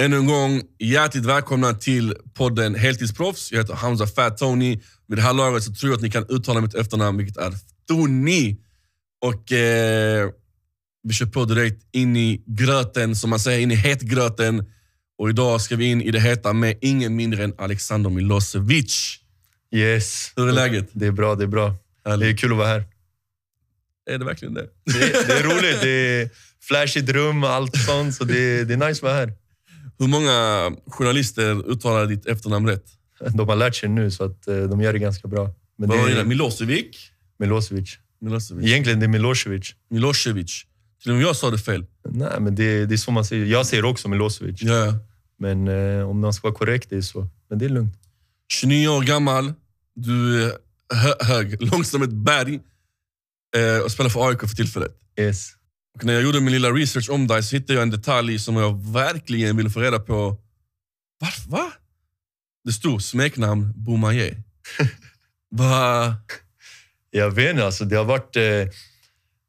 [0.00, 3.52] Ännu en gång, hjärtligt välkomna till podden Heltidsproffs.
[3.52, 4.80] Jag heter Hamza Fat Tony.
[5.08, 7.52] Vid det här laget så tror jag att ni kan uttala mitt efternamn, vilket är
[7.88, 8.56] Tony.
[9.20, 10.30] Och eh,
[11.02, 14.64] vi kör på direkt in i gröten, som man säger, in i hetgröten.
[15.18, 19.18] Och idag ska vi in i det heta med ingen mindre än Alexander Milosevic.
[19.74, 20.32] Yes.
[20.36, 20.88] Hur är läget?
[20.92, 21.74] Det är bra, det är bra.
[22.04, 22.20] Härligt.
[22.20, 22.84] Det är kul att vara här.
[24.10, 24.68] Är det verkligen det?
[24.84, 25.80] Det, det är roligt.
[25.82, 26.30] Det är
[26.60, 28.14] flashigt rum och allt sånt.
[28.14, 29.32] Så det, det är nice att vara här.
[29.98, 32.84] Hur många journalister uttalar ditt efternamn rätt?
[33.34, 35.50] De har lärt sig nu, så att eh, de gör det ganska bra.
[35.76, 37.10] Men Vad var det Milosevic?
[37.38, 37.98] Milosevic.
[38.20, 38.66] Milosevic.
[38.66, 39.74] Egentligen det är Milosevic.
[39.90, 40.64] Milosevic.
[41.02, 41.86] Till och med jag sa det fel.
[42.08, 43.46] Nej, men det, det är så man säger.
[43.46, 44.62] Jag säger också Milosevic.
[44.62, 44.94] Ja, ja.
[45.38, 47.28] Men eh, om man ska vara korrekt, det är så.
[47.48, 47.94] Men det är lugnt.
[48.52, 49.52] 29 år gammal,
[49.94, 50.52] du är
[50.94, 52.60] hö hög, lång som ett berg
[53.56, 54.92] eh, och spelar för AIK för tillfället.
[55.20, 55.50] Yes.
[55.98, 58.56] Och när jag gjorde min lilla research om dig så hittade jag en detalj som
[58.56, 60.36] jag verkligen ville få reda på.
[61.20, 61.50] Varför?
[61.50, 61.72] Va?
[62.64, 64.42] Det stod smeknamn Boumaier.
[65.50, 66.14] Va?
[67.10, 68.36] Jag vet inte, alltså, det har varit...
[68.36, 68.42] Eh,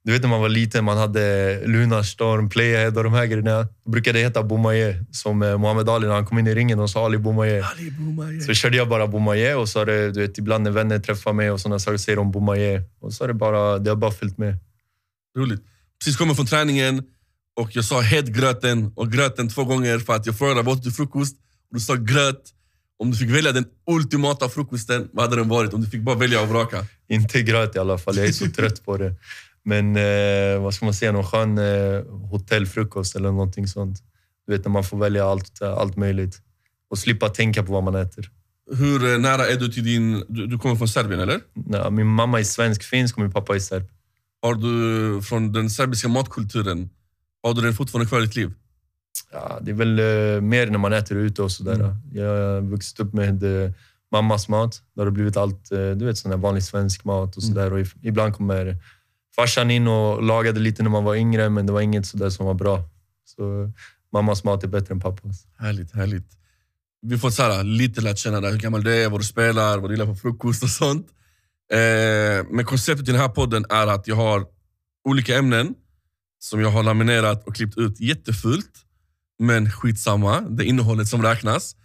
[0.04, 3.68] du vet när man var liten, man hade Lunarstorm, Playhead och de här grejerna.
[3.84, 5.06] Då brukade det heta Boumaier.
[5.12, 7.66] Som eh, Muhammad Ali när han kom in i ringen och sa Ali Boumaier.
[7.78, 8.40] Ali Boumaier.
[8.40, 11.34] Så körde jag bara Boumaier och så är det, du vet, ibland när vänner träffar
[11.34, 12.84] mig och sådana saker säger de Boumaier.
[13.00, 14.58] Och så är det bara, det har bara följt med.
[15.38, 15.64] Roligt.
[16.00, 17.04] Precis kommit från träningen
[17.56, 20.92] och jag sa hetgröten och gröten två gånger för att jag frågade vad åt du
[20.92, 21.36] frukost
[21.70, 22.54] och du sa gröt.
[23.00, 25.74] Om du fick välja den ultimata frukosten, vad hade den varit?
[25.74, 26.86] Om du fick bara välja och vraka.
[27.10, 29.16] Inte gröt i alla fall, jag är så trött på det.
[29.64, 34.04] Men eh, vad ska man säga, någon skön eh, hotellfrukost eller någonting sånt.
[34.48, 36.42] Du vet när man får välja allt, allt möjligt.
[36.90, 38.30] Och slippa tänka på vad man äter.
[38.72, 40.24] Hur eh, nära är du till din...
[40.28, 41.40] Du, du kommer från Serbien, eller?
[41.54, 43.84] Nej, min mamma är svensk-finsk och min pappa är serb.
[44.42, 46.90] Har du från den serbiska matkulturen,
[47.44, 48.54] har du den fortfarande kvar i ditt liv?
[49.32, 51.74] Ja, det är väl eh, mer när man äter ute och sådär.
[51.76, 51.96] Mm.
[52.14, 53.72] Jag har vuxit upp med eh,
[54.12, 54.82] mammas mat.
[54.96, 57.74] Där har det blivit allt, eh, du vet, sån där vanlig svensk mat och sådär.
[57.74, 58.78] Och if- ibland kommer
[59.36, 62.46] farsan in och lagade lite när man var yngre, men det var inget sådär som
[62.46, 62.84] var bra.
[63.26, 63.72] Så
[64.14, 65.48] mammas mat är bättre än pappas.
[65.58, 66.32] Härligt, härligt.
[67.02, 69.78] Vi får så här, lite lärt känna dig, hur gammal du är, vad du spelar,
[69.78, 71.08] vad du gillar på frukost och sånt.
[71.74, 74.46] Eh, men konceptet i den här podden är att jag har
[75.10, 75.74] olika ämnen
[76.40, 78.72] som jag har laminerat och klippt ut jättefult.
[79.40, 81.76] Men skitsamma, det är innehållet som räknas.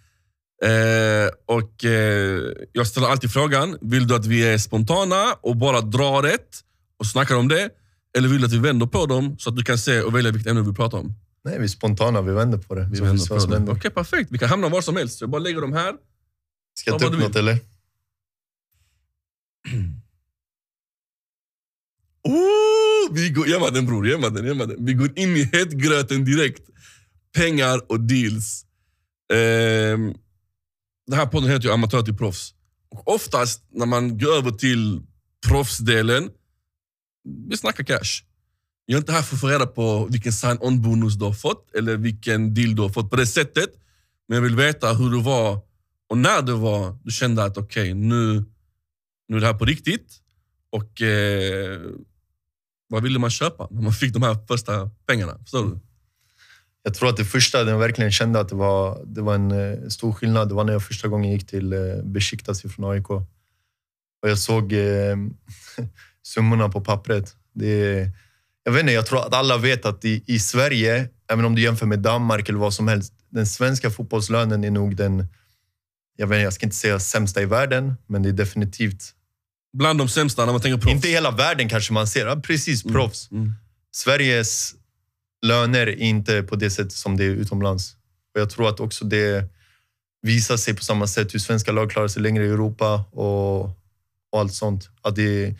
[0.63, 2.41] Eh, och eh,
[2.71, 6.59] Jag ställer alltid frågan, vill du att vi är spontana och bara drar rätt
[6.99, 7.69] och snackar om det?
[8.17, 10.31] Eller vill du att vi vänder på dem så att du kan se och välja
[10.31, 11.13] vilket ämne vi pratar om?
[11.45, 12.21] Nej, vi är spontana.
[12.21, 12.89] Vi vänder på det.
[12.91, 13.71] Vi vänder på det.
[13.71, 14.31] Okej, perfekt.
[14.31, 15.21] Vi kan hamna var som helst.
[15.21, 15.93] Jag bara lägger dem här.
[16.79, 17.59] Ska jag Ja, ta upp något eller?
[22.27, 24.85] Oh, vi går, ge den bror, ge den, ge den.
[24.85, 26.69] Vi går in i hetgröten direkt.
[27.35, 28.65] Pengar och deals.
[29.33, 29.97] Eh,
[31.07, 32.53] den här podden heter ju Amatör till proffs.
[32.89, 35.01] Och oftast när man går över till
[35.47, 36.29] proffsdelen,
[37.49, 38.23] vi snackar cash.
[38.85, 41.97] Jag är inte här för att få reda på vilken sign-on-bonus du har fått eller
[41.97, 43.69] vilken deal du har fått på det sättet.
[44.27, 45.59] Men jag vill veta hur du var
[46.09, 48.45] och när det var du kände att okej, nu,
[49.27, 50.21] nu är det här på riktigt.
[50.69, 51.81] Och eh,
[52.87, 55.37] vad ville man köpa när man fick de här första pengarna?
[55.43, 55.79] Förstår du?
[56.83, 59.51] Jag tror att det första, den jag verkligen kände att det var, det var en
[59.51, 63.09] eh, stor skillnad, det var när jag första gången gick till eh, Besiktas från AIK.
[63.09, 63.25] Och
[64.21, 65.15] jag såg eh,
[66.23, 67.35] summorna på pappret.
[67.53, 68.09] Det,
[68.63, 71.61] jag vet inte, jag tror att alla vet att i, i Sverige, även om du
[71.61, 75.27] jämför med Danmark eller vad som helst, den svenska fotbollslönen är nog den,
[76.15, 79.15] jag, vet, jag ska inte säga sämsta i världen, men det är definitivt,
[79.77, 80.95] Bland de sämsta när man tänker proffs.
[80.95, 83.31] inte hela världen kanske man ser, ja, precis proffs.
[83.31, 83.53] Mm.
[83.91, 84.75] Sveriges
[85.45, 87.95] löner är inte på det sättet som det är utomlands.
[88.35, 89.49] Och jag tror att också det
[90.21, 93.61] visar sig på samma sätt hur svenska lag klarar sig längre i Europa och,
[94.31, 94.89] och allt sånt.
[95.01, 95.55] Att det,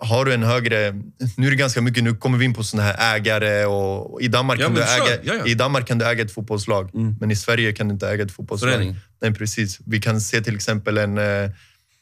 [0.00, 0.92] har du en högre...
[1.36, 4.28] Nu är det ganska mycket, nu kommer vi in på såna här ägare och i
[4.28, 5.46] Danmark, Ja, kan, du äga, Ja, ja.
[5.46, 7.16] i Danmark kan du äga ett fotbollslag, Mm.
[7.20, 8.72] men i Sverige kan du inte äga ett fotbollslag.
[8.72, 8.96] Förening.
[9.20, 9.78] Nej, precis.
[9.86, 11.50] Vi kan se till exempel en eh,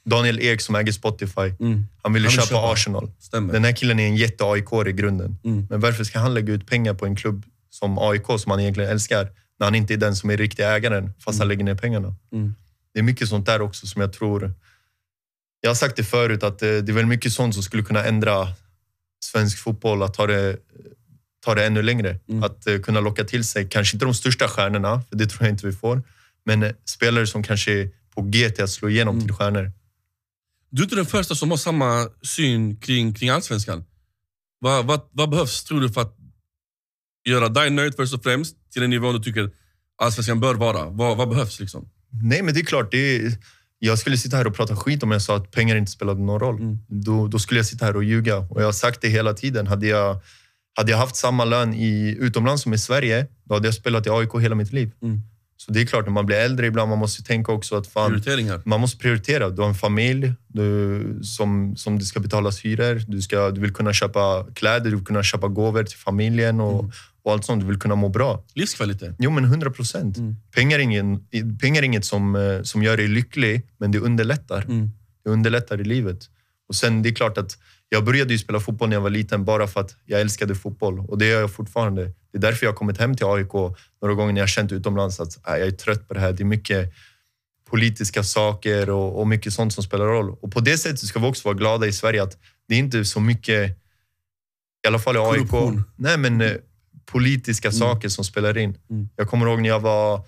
[0.04, 1.40] Daniel Ek som äger Spotify.
[1.40, 1.54] Mm.
[1.60, 2.72] Han ville Han vill köpa, köpa.
[2.72, 3.10] Arsenal.
[3.18, 3.52] Stämmer.
[3.52, 5.36] Den här killen är en jätte aik i grunden.
[5.44, 5.66] Mm.
[5.70, 8.90] Men varför ska han lägga ut pengar på en klubb som AIK, som han egentligen
[8.90, 9.28] älskar,
[9.58, 12.14] när han inte är den som är riktiga ägaren, fast han lägger ner pengarna?
[12.32, 12.54] Mm.
[12.94, 14.54] Det är mycket sånt där också som jag tror...
[15.60, 18.04] Jag har sagt det förut, att eh, det är väl mycket sånt som skulle kunna
[18.04, 18.48] ändra
[19.24, 20.56] svensk fotboll, att ta det,
[21.44, 22.18] ta det ännu längre.
[22.28, 22.42] Mm.
[22.42, 25.52] Att eh, kunna locka till sig, kanske inte de största stjärnorna, för det tror jag
[25.52, 26.02] inte vi får,
[26.44, 29.26] men eh, spelare som kanske är på G till att slå igenom Mm.
[29.26, 29.72] till stjärnor.
[30.70, 33.84] Du är inte den första som har samma syn kring, kring allsvenskan.
[34.60, 36.16] Vad, vad, vad behövs, tror du, för att
[37.28, 39.50] göra dig nöjd först och främst, till en nivå du tycker
[40.02, 40.84] allsvenskan bör vara?
[40.88, 41.60] Vad, vad behövs?
[41.60, 41.90] liksom?
[42.22, 42.90] Nej, men det är klart.
[42.90, 43.32] Det är,
[43.78, 46.40] jag skulle sitta här och prata skit om jag sa att pengar inte spelade någon
[46.40, 46.56] roll.
[46.60, 46.78] Mm.
[46.88, 48.36] Då, då skulle jag sitta här och ljuga.
[48.38, 49.66] Och jag har sagt det hela tiden.
[49.66, 50.20] Hade jag,
[50.76, 54.10] hade jag haft samma lön i utomlands som i Sverige, då hade jag spelat i
[54.10, 54.92] AIK hela mitt liv.
[55.02, 55.20] Mm.
[55.60, 58.12] Så det är klart, när man blir äldre ibland, man måste tänka också att fan,
[58.64, 59.50] man måste prioritera.
[59.50, 63.02] Du har en familj du, som, som det ska betalas hyror.
[63.08, 66.78] Du, ska, du vill kunna köpa kläder, du vill kunna köpa gåvor till familjen och,
[66.80, 66.92] Mm.
[67.22, 67.60] och allt sånt.
[67.62, 68.44] Du vill kunna må bra.
[68.54, 69.16] Livskvalitet.
[69.18, 70.16] Jo, men 100 procent.
[70.16, 70.36] Mm.
[70.54, 71.20] Pengar, är ingen,
[71.60, 74.62] pengar är inget som, eh, som gör dig lycklig, men det underlättar.
[74.62, 74.90] Mm.
[75.24, 76.18] Det underlättar i livet.
[76.68, 77.58] Och sen, det är klart att
[77.88, 81.00] jag började ju spela fotboll när jag var liten bara för att jag älskade fotboll.
[81.00, 82.12] Och det gör jag fortfarande.
[82.32, 83.52] Det är därför jag har kommit hem till AIK
[84.02, 86.32] några gånger när jag känt utomlands att äh, jag är trött på det här.
[86.32, 86.92] Det är mycket
[87.70, 90.36] politiska saker och, och mycket sånt som spelar roll.
[90.40, 92.38] Och på det sättet ska vi också vara glada i Sverige att
[92.68, 93.70] det är inte så mycket,
[94.84, 95.82] i alla fall i AIK, Korruption.
[95.96, 96.52] nej men eh,
[97.06, 98.78] politiska saker som spelar in.
[98.90, 99.08] Mm.
[99.16, 100.22] Jag kommer ihåg när jag var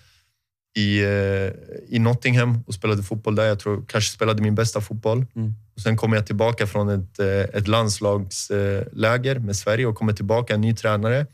[0.76, 1.50] i, eh,
[1.88, 3.44] i Nottingham och spelade fotboll där.
[3.44, 5.26] Jag tror kanske spelade min bästa fotboll.
[5.37, 5.55] Mm.
[5.75, 10.55] Och sen kom jag tillbaka från ett, eh, ett landslagsläger med Sverige och kommer tillbaka
[10.55, 11.26] en ny tränare.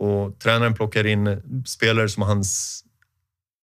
[0.00, 2.84] Och tränaren plockar in spelare som hans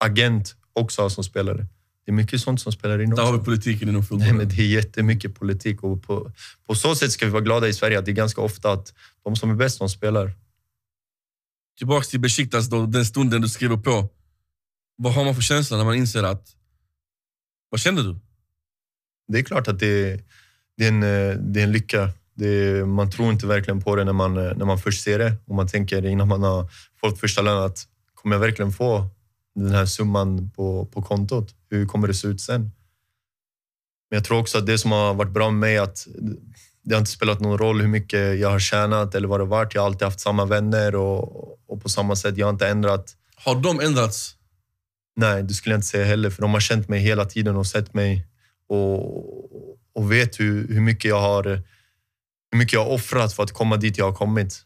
[0.04, 1.66] agent också har som spelare.
[2.04, 3.44] Det är mycket sånt som spelar in Där har vi också.
[3.44, 4.36] politiken inom Nej, fotbollen.
[4.36, 6.32] men det är jättemycket politik och på,
[6.66, 8.94] på så sätt ska vi vara glada i Sverige att det är ganska ofta att
[9.24, 10.32] de som är bäst, de spelar.
[11.78, 14.08] Tillbaks till Besiktas, då, den stunden du skriver på.
[14.96, 16.48] Vad har man för känsla när man inser att...
[17.70, 18.18] Vad kände du?
[19.28, 20.20] Det är klart att det,
[20.76, 22.10] det, är, en, eh, det är en lycka.
[22.38, 25.32] Det man tror inte verkligen på det när man, eh, när man först ser det.
[25.46, 26.70] Och man tänker innan man har
[27.00, 29.08] fått första lönen att kommer jag verkligen få
[29.54, 31.54] den här summan på, på kontot?
[31.70, 32.60] Hur kommer det se ut sen?
[34.10, 36.06] Men jag tror också att det som har varit bra med mig är att
[36.84, 39.74] det har inte spelat någon roll hur mycket jag har tjänat eller vad det varit.
[39.74, 43.16] Jag har alltid haft samma vänner och, och på samma sätt, jag har inte ändrat
[43.36, 44.34] Har de ändrats?
[45.16, 46.30] Nej, det skulle jag inte säga heller.
[46.30, 48.26] För de har känt mig hela tiden och sett mig
[48.68, 48.98] och,
[49.92, 51.62] och vet hur, hur, mycket jag har,
[52.50, 54.64] hur mycket jag har offrat för att komma dit jag har kommit.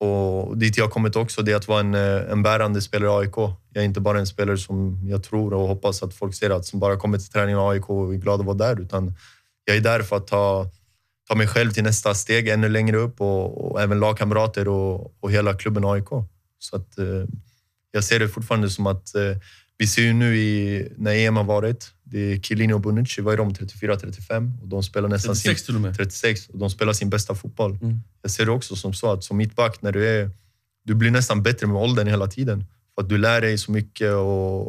[0.00, 3.24] Och dit jag har kommit också, det är att vara en, eh, en bärande spelare
[3.24, 3.36] i AIK.
[3.72, 6.66] Jag är inte bara en spelare som jag tror och hoppas att folk ser att
[6.66, 8.80] som bara kommer till träningen i AIK och är glad att vara där.
[8.80, 9.14] Utan
[9.64, 10.70] jag är där för att ta,
[11.28, 15.32] ta mig själv till nästa steg ännu längre upp och, och även lagkamrater och, och
[15.32, 16.08] hela klubben AIK.
[16.58, 17.24] Så att, eh,
[17.90, 19.36] jag ser det fortfarande som att eh,
[19.80, 23.34] vi ser ju nu i, när EM har varit, det är Chiellini och Bonucci, vad
[23.34, 23.52] är de?
[23.52, 25.96] 34-35 och de spelar nästan 36 till och med.
[25.96, 27.78] sin, 36 och de spelar sin bästa fotboll.
[27.82, 28.00] Mm.
[28.22, 30.30] Jag ser det också som så att som mittback, när du är,
[30.84, 32.64] du blir nästan bättre med åldern hela tiden.
[32.94, 34.68] För att du lär dig så mycket och,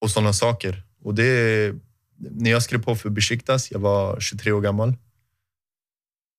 [0.00, 0.82] och sådana saker.
[1.02, 1.74] Och det,
[2.16, 4.94] när jag skrev på för Besiktas, jag var 23 år gammal.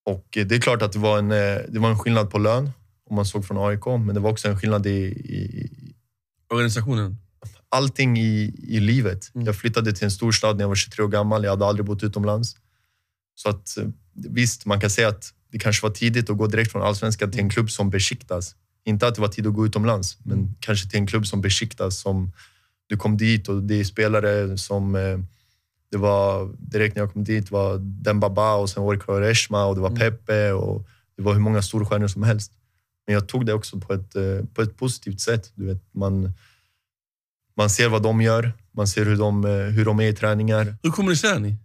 [0.06, 2.72] Och det är klart att det var en, eh, det var en skillnad på lön
[3.10, 5.70] om man såg från AIK, men det var också en skillnad i, i
[6.50, 7.18] Organisationen.
[7.74, 9.32] Allting i, i livet.
[9.36, 9.46] Mm.
[9.48, 11.44] Jag flyttade till en storstad när jag var 23 år gammal.
[11.44, 12.56] Jag hade aldrig bott utomlands.
[13.36, 16.72] Så att, eh, visst, man kan säga att det kanske var tidigt att gå direkt
[16.72, 18.56] från allsvenskan till en klubb som Besiktas.
[18.86, 22.00] Inte att det var tid att gå utomlands, men kanske till en klubb som Besiktas
[22.00, 22.32] som
[22.88, 24.96] du kom dit och det är spelare som...
[24.96, 25.20] eh,
[25.92, 29.82] Det var direkt när jag kom dit var Dembaba och sen det Quaresma och det
[29.82, 30.00] var Mm.
[30.00, 30.88] Pepe och
[31.18, 32.52] det var hur många storstjärnor som helst.
[33.08, 35.52] Men jag tog det också på ett, eh, på ett positivt sätt.
[35.56, 36.34] Du vet, man,
[37.58, 40.76] man ser vad de gör, man ser hur de, eh, hur de är i träningar.
[40.84, 41.56] Hur kommunicerar ni?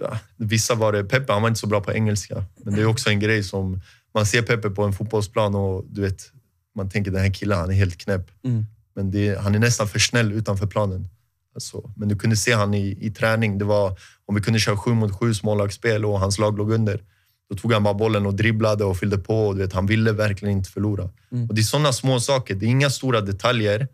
[0.00, 2.86] Ja, vissa var det, Pepe han var inte så bra på engelska, men det är
[2.86, 3.80] också en grej som...
[4.14, 6.32] Man ser Pepe på en fotbollsplan och du vet,
[6.76, 8.30] man tänker den här killen han är helt knäpp.
[8.44, 8.66] Mm.
[8.94, 11.08] Men det, han är nästan för snäll utanför planen.
[11.54, 13.58] Alltså, men du kunde se han i, i träning.
[13.58, 17.02] Det var, om vi kunde köra sju mot sju smålagsspel och hans lag låg under,
[17.50, 19.46] då tog han bara bollen och dribblade och fyllde på.
[19.46, 21.10] Och du vet, han ville verkligen inte förlora.
[21.32, 21.48] Mm.
[21.48, 22.54] Och Det är sådana små saker.
[22.54, 23.88] Det är inga stora detaljer,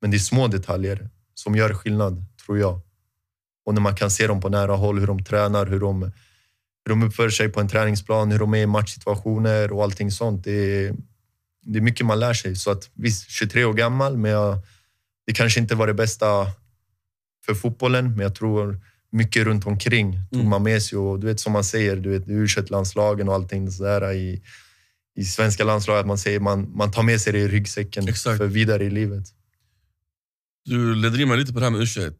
[0.00, 2.80] men det är små detaljer som gör skillnad, tror jag.
[3.64, 6.88] Och när man kan se dem på nära håll, hur de tränar, hur de, hur
[6.88, 10.44] de uppför sig på en träningsplan, hur de är i matchsituationer och allting sånt.
[10.44, 10.52] Det
[10.86, 10.94] är,
[11.62, 12.56] det är mycket man lär sig.
[12.56, 14.58] Så att visst, 23 år gammal, men jag,
[15.26, 16.46] det kanske inte var det bästa
[17.46, 18.80] för fotbollen, men jag tror
[19.12, 20.50] mycket runt omkring tog Mm.
[20.50, 20.98] man med sig.
[20.98, 24.42] Och du vet som man säger, du vet u landslagen och allting sådär i,
[25.16, 28.38] i svenska landslaget, att man säger man, man tar med sig det i ryggsäcken Exakt.
[28.38, 29.24] för vidare i livet.
[30.68, 32.12] Du ledde in mig lite på det här med u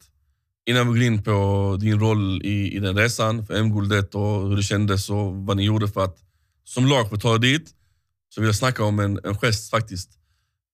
[0.66, 4.56] Innan vi går in på din roll i, i den resan, för M-guldet och hur
[4.56, 6.18] det kändes och vad ni gjorde för att
[6.64, 7.74] som lag få ta dit,
[8.28, 10.10] så vill jag snacka om en, en gest faktiskt.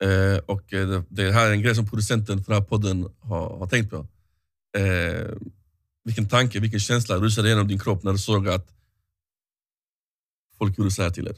[0.02, 3.08] Eh, och eh, det, det här är en grej som producenten för den här podden
[3.20, 4.06] har, har tänkt på.
[4.78, 5.30] Eh,
[6.04, 8.68] vilken tanke, vilken känsla rusade genom din kropp när du såg att
[10.58, 11.36] folk gjorde så här till er?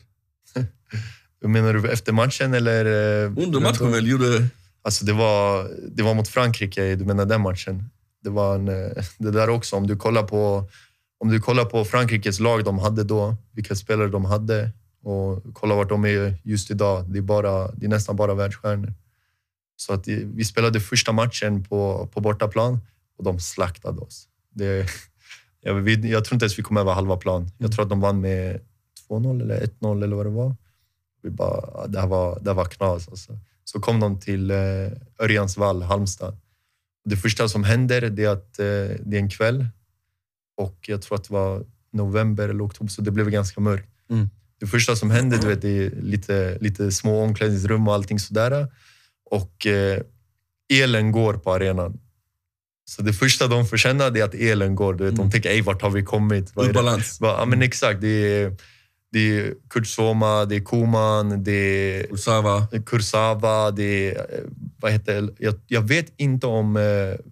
[1.48, 2.84] Menar du efter matchen eller?
[2.84, 4.48] eh, Under matchen väl gjorde...
[4.86, 7.90] Alltså det var, det var mot Frankrike, du menar den matchen?
[8.22, 10.70] Det var en, eh, det där också, om du kollar på
[11.18, 14.70] om du kollar på Frankrikes lag de hade då, vilka spelare de hade
[15.02, 17.04] och kollar vart de är just idag.
[17.08, 18.92] Det är, bara, det är nästan bara världsstjärnor.
[19.76, 22.78] Så att eh, vi spelade första matchen på, på bortaplan
[23.18, 24.28] och de slaktade oss.
[24.54, 24.86] Det,
[25.60, 27.50] jag, vi, jag tror inte ens vi kom över halva plan.
[27.58, 28.60] Jag tror att de vann med
[29.08, 30.56] 2-0 eller 1-0 eller vad det var.
[31.22, 33.08] Vi bara, ah, det här var, det här var knas.
[33.08, 33.38] Alltså.
[33.70, 34.56] Så kom de till eh,
[35.18, 36.36] Örjansvall, Halmstad.
[37.04, 38.64] Det första som händer är att eh,
[39.04, 39.66] det är en kväll
[40.56, 43.88] och jag tror att det var november eller oktober, så det blev ganska mörkt.
[44.10, 44.30] Mm.
[44.60, 48.68] Det första som händer du vet, är lite, lite små omklädningsrum och allting sådär.
[49.30, 50.02] Och eh,
[50.72, 52.00] elen går på arenan.
[52.84, 54.94] Så det första de får känna är att elen går.
[54.94, 55.24] Du vet, mm.
[55.24, 56.50] De tänker, Ej, vart har vi kommit?
[56.54, 57.18] Vad balans.
[57.20, 58.00] Ja, men exakt.
[58.00, 58.56] Det är,
[59.12, 62.66] det är Kurt Soma, det är Koman, det är Kursava.
[62.86, 64.44] Kursava det är, eh,
[64.80, 66.82] vad heter, jag, jag vet inte om eh,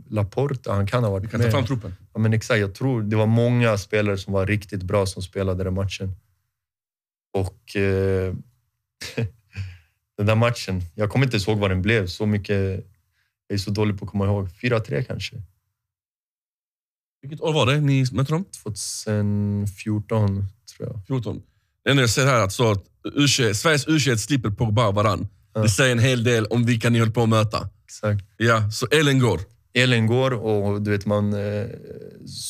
[0.09, 1.33] Laporte, han kan ha varit med.
[1.33, 1.95] Vi kan ta fram truppen.
[2.13, 5.65] Ja, men exakt, jag tror det var många spelare som var riktigt bra som spelade
[5.65, 6.13] den matchen.
[7.33, 8.35] Och eh,
[10.17, 12.07] den där matchen, jag kommer inte ihåg vad den blev.
[12.07, 12.87] Så mycket,
[13.47, 14.49] jag är så dålig på att komma ihåg.
[14.49, 15.43] 4-3 kanske.
[17.23, 18.45] Vilket år var det ni mötte dem?
[18.63, 20.45] 2014,
[20.77, 21.07] tror jag.
[21.07, 21.43] 14.
[21.85, 22.85] Det enda jag ser här är att, så att
[23.17, 25.29] U21, Sveriges U21 slipper Pogba och varann.
[25.55, 25.63] Ja.
[25.63, 27.69] Det säger en hel del om vilka ni höll på att möta.
[27.85, 28.25] Exakt.
[28.37, 29.41] Ja, så elen går.
[29.75, 31.33] Elen går och du vet man...
[31.33, 31.67] Eh,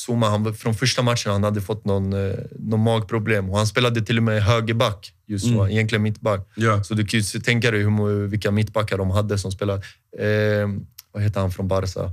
[0.06, 3.50] Zuma, han, från första matchen han hade fått någon, eh, någon magproblem.
[3.50, 5.70] Och han spelade till och med högerback, just så, mm.
[5.70, 6.48] egentligen mittback.
[6.56, 6.84] Ja.
[6.84, 9.82] Så du kan ju tänka dig hur, vilka mittbackar de hade som spelade.
[10.18, 10.68] Eh,
[11.12, 12.12] vad heter han från Barca?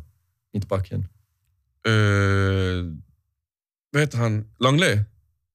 [0.53, 1.07] Mittbacken.
[1.87, 2.93] Uh,
[3.91, 4.45] vad heter han?
[4.59, 4.99] Langley?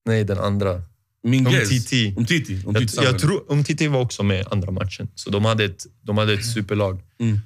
[0.05, 0.81] Nej, den andra.
[1.29, 1.71] Minguez?
[1.71, 2.13] Umtiti.
[2.17, 2.61] Umtiti.
[2.67, 5.07] Umtiti jag, jag tror Umtiti var också med andra matchen.
[5.15, 7.01] Så de hade ett, de hade ett superlag.
[7.19, 7.39] Mm.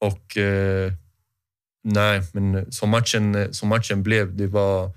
[0.00, 0.36] Och...
[0.36, 0.92] Eh,
[1.84, 4.90] nej, men som matchen, som matchen blev, det var,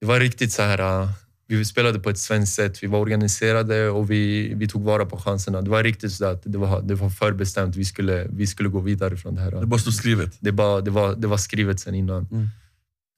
[0.00, 1.08] det var riktigt så här...
[1.46, 2.82] Vi spelade på ett svenskt sätt.
[2.82, 5.62] Vi var organiserade och vi, vi tog vara på chanserna.
[5.62, 7.76] Det var riktigt så att det var, det var förbestämt.
[7.76, 9.50] Vi skulle, vi skulle gå vidare från det här.
[9.50, 10.36] Det bara stod skrivet?
[10.40, 12.28] Det, bara, det, var, det var skrivet sen innan.
[12.32, 12.48] Mm.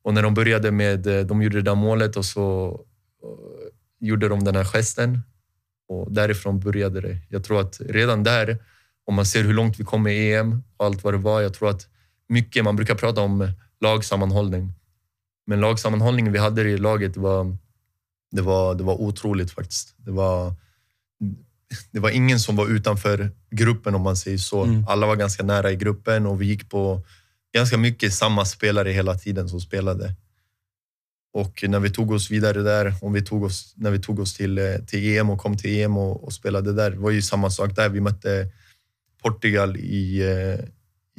[0.04, 1.00] Och när de började med...
[1.26, 2.80] De gjorde det där målet och så
[4.06, 5.20] gjorde de den här gesten
[5.88, 7.18] och därifrån började det.
[7.28, 8.58] Jag tror att redan där,
[9.04, 11.54] om man ser hur långt vi kom i EM och allt vad det var, jag
[11.54, 11.86] tror att
[12.28, 14.72] mycket, man brukar prata om lagsammanhållning.
[15.46, 17.56] Men lagsammanhållningen vi hade i laget var,
[18.30, 19.94] det var, det var otroligt faktiskt.
[19.96, 20.54] Det var,
[21.90, 24.64] det var ingen som var utanför gruppen om man säger så.
[24.64, 24.84] Mm.
[24.88, 27.02] Alla var ganska nära i gruppen och vi gick på
[27.54, 30.14] ganska mycket samma spelare hela tiden som spelade.
[31.34, 34.34] Och när vi tog oss vidare där, om vi tog oss, när vi tog oss
[34.34, 37.50] till, eh, till EM och kom till EM och, och spelade där, var ju samma
[37.50, 37.88] sak där.
[37.88, 38.48] Vi mötte
[39.22, 40.64] Portugal i, eh,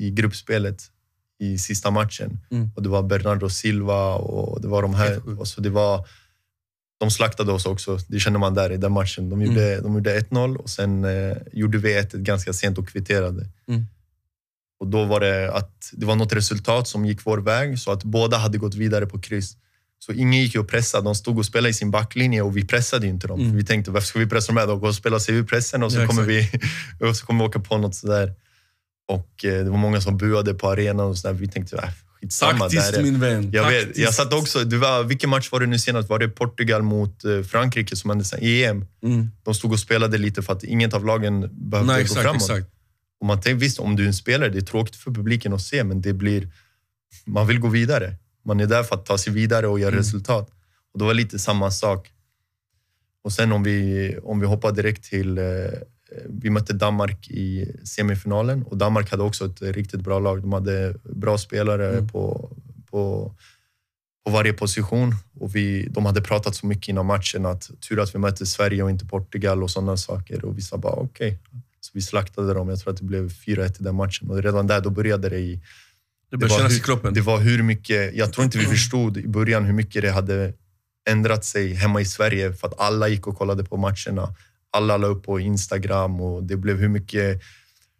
[0.05, 0.83] i gruppspelet
[1.39, 2.39] i sista matchen.
[2.51, 2.69] Mm.
[2.75, 5.39] Och det var Bernardo Silva och det var de här.
[5.39, 6.07] Och så det var,
[6.99, 9.29] de slaktade oss också, det känner man där i den matchen.
[9.29, 9.83] De gjorde, mm.
[9.83, 13.49] de gjorde 1-0 och sen eh, gjorde vi 1 ganska sent och kvitterade.
[13.67, 13.85] Mm.
[14.79, 18.03] Och då var det att det var något resultat som gick vår väg, så att
[18.03, 19.57] båda hade gått vidare på kryss.
[19.99, 21.03] Så ingen gick och pressade.
[21.03, 23.39] De stod och spelade i sin backlinje och vi pressade inte dem.
[23.39, 23.55] Mm.
[23.55, 24.67] vi tänkte, varför ska vi pressa dem här?
[24.67, 26.49] De går och spelar CU-pressen och så, ja, kommer vi,
[26.99, 28.33] och så kommer vi åka på något sådär.
[29.07, 31.33] Och eh, det var många som buade på arenan och sådär.
[31.33, 32.69] Vi tänkte, äh, skitsamma.
[32.69, 33.49] Taktiskt min vän.
[33.53, 36.09] Jag, vet, jag satt också, du var, vilken match var det nu senast?
[36.09, 38.39] Var det Portugal mot eh, Frankrike som hände sen?
[38.41, 38.85] EM?
[39.03, 39.31] Mm.
[39.43, 42.41] De stod och spelade lite för att inget av lagen behövde Nej, gå exakt, framåt.
[42.41, 42.67] Exakt.
[43.19, 45.61] Och man tänkte, visst, om du är en spelare, det är tråkigt för publiken att
[45.61, 46.49] se, men det blir...
[47.25, 48.15] Man vill gå vidare.
[48.45, 49.99] Man är där för att ta sig vidare och göra mm.
[49.99, 50.49] resultat.
[50.93, 52.11] Och det var lite samma sak.
[53.23, 55.37] Och sen om vi, om vi hoppar direkt till...
[55.37, 55.43] Eh,
[56.29, 60.41] vi mötte Danmark i semifinalen och Danmark hade också ett riktigt bra lag.
[60.41, 62.07] De hade bra spelare mm.
[62.07, 62.51] på,
[62.91, 63.33] på,
[64.25, 65.15] på varje position.
[65.39, 68.83] Och vi, de hade pratat så mycket innan matchen att tur att vi mötte Sverige
[68.83, 70.45] och inte Portugal och sådana saker.
[70.45, 71.27] Och vi sa bara okej.
[71.27, 71.59] Okay.
[71.79, 72.69] Så vi slaktade dem.
[72.69, 74.29] Jag tror att det blev 4-1 i den matchen.
[74.29, 75.61] Och redan där då började det i...
[76.37, 78.15] Det, det, var hur, det var hur mycket...
[78.15, 80.53] Jag tror inte vi förstod i början hur mycket det hade
[81.09, 84.35] ändrat sig hemma i Sverige för att alla gick och kollade på matcherna.
[84.71, 87.41] Alla la upp på Instagram och det blev hur mycket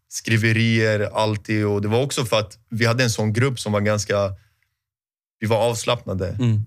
[0.10, 1.66] skriverier alltid.
[1.66, 4.34] Och det var också för att vi hade en sån grupp som var ganska...
[5.40, 6.28] Vi var avslappnade.
[6.28, 6.62] Mm.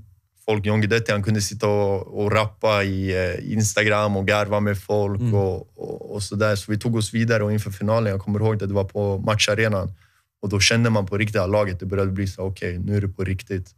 [0.44, 4.78] Folk, John Guidetti, han kunde sitta och, och rappa i eh, Instagram och garva med
[4.78, 5.34] folk mm.
[5.34, 6.56] och, och, och sådär.
[6.56, 9.18] Så vi tog oss vidare och inför finalen, jag kommer ihåg att det var på
[9.18, 9.94] matcharenan.
[10.40, 12.96] Och då kände man på riktigt att laget, det började bli så okej, okay, nu
[12.96, 13.74] är det på riktigt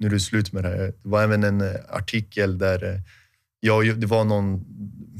[0.00, 0.78] nu är det slut med det här.
[0.78, 3.00] Det var även en eh, artikel där eh,
[3.60, 4.64] ja, det var någon,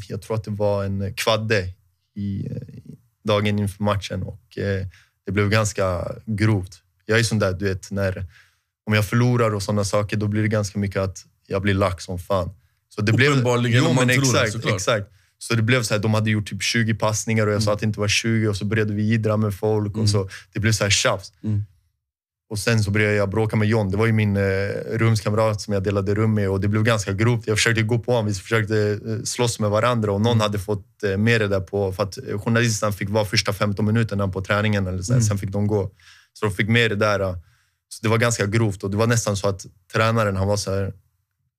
[0.08, 1.68] jag tror att det var en kvadde
[2.14, 2.48] i,
[3.24, 4.86] dagen inför matchen och eh,
[5.26, 6.82] det blev ganska grovt.
[7.06, 8.26] Jag är sån där, du vet, när,
[8.86, 12.00] om jag förlorar och sådana saker, då blir det ganska mycket att jag blir lack
[12.00, 12.50] som fan.
[12.88, 14.74] Så det blev, Uppenbarligen, om man tror det, exakt, såklart.
[14.74, 15.10] exakt.
[15.42, 17.80] Så det blev så här, de hade gjort typ 20 passningar och jag sa att
[17.80, 20.28] det inte var 20 och så började vi jiddra med folk och så.
[20.52, 21.32] Det blev så här tjafs.
[21.44, 21.64] Mm.
[22.50, 23.90] Och sen så började jag bråka med John.
[23.90, 24.42] Det var ju min eh,
[24.92, 27.46] rumskamrat som jag delade rum med och det blev ganska grovt.
[27.46, 28.26] Jag försökte gå på honom.
[28.26, 31.92] Vi försökte eh, slåss med varandra och någon hade fått eh, med det där på...
[31.92, 35.38] För att eh, journalisten fick vara första 15 minuterna på träningen, eller så här, sen
[35.38, 35.90] fick de gå.
[36.32, 37.20] Så de fick med det där.
[37.20, 37.32] eh.
[37.88, 40.74] Så det var ganska grovt och det var nästan så att tränaren han var så
[40.74, 40.92] här...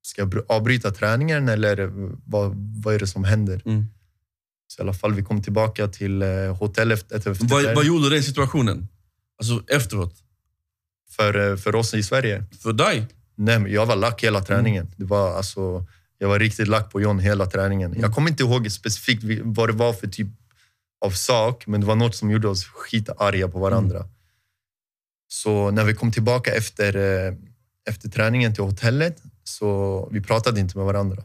[0.01, 1.89] Ska jag br- avbryta träningen eller
[2.25, 3.62] vad, vad är det som händer?
[3.65, 3.86] Mm.
[4.67, 8.10] Så i alla fall, vi kom tillbaka till eh, hotell efter, efter Vad, vad gjorde
[8.10, 8.88] det i situationen?
[9.38, 10.24] Alltså efteråt?
[11.12, 12.43] för, eh, för oss i Sverige.
[12.60, 13.08] För dig?
[13.36, 14.91] Nej, men jag var lack hela träningen.
[14.98, 15.86] Det var alltså,
[16.17, 17.96] jag var riktigt lack på John hela träningen.
[18.00, 20.27] Jag kommer inte ihåg specifikt vad det var för typ
[21.05, 24.08] av sak, men det var något som gjorde oss skitarga på varandra.
[25.27, 27.34] Så när vi kom tillbaka efter, eh,
[27.89, 31.24] efter träningen till hotellet, så vi pratade inte med varandra.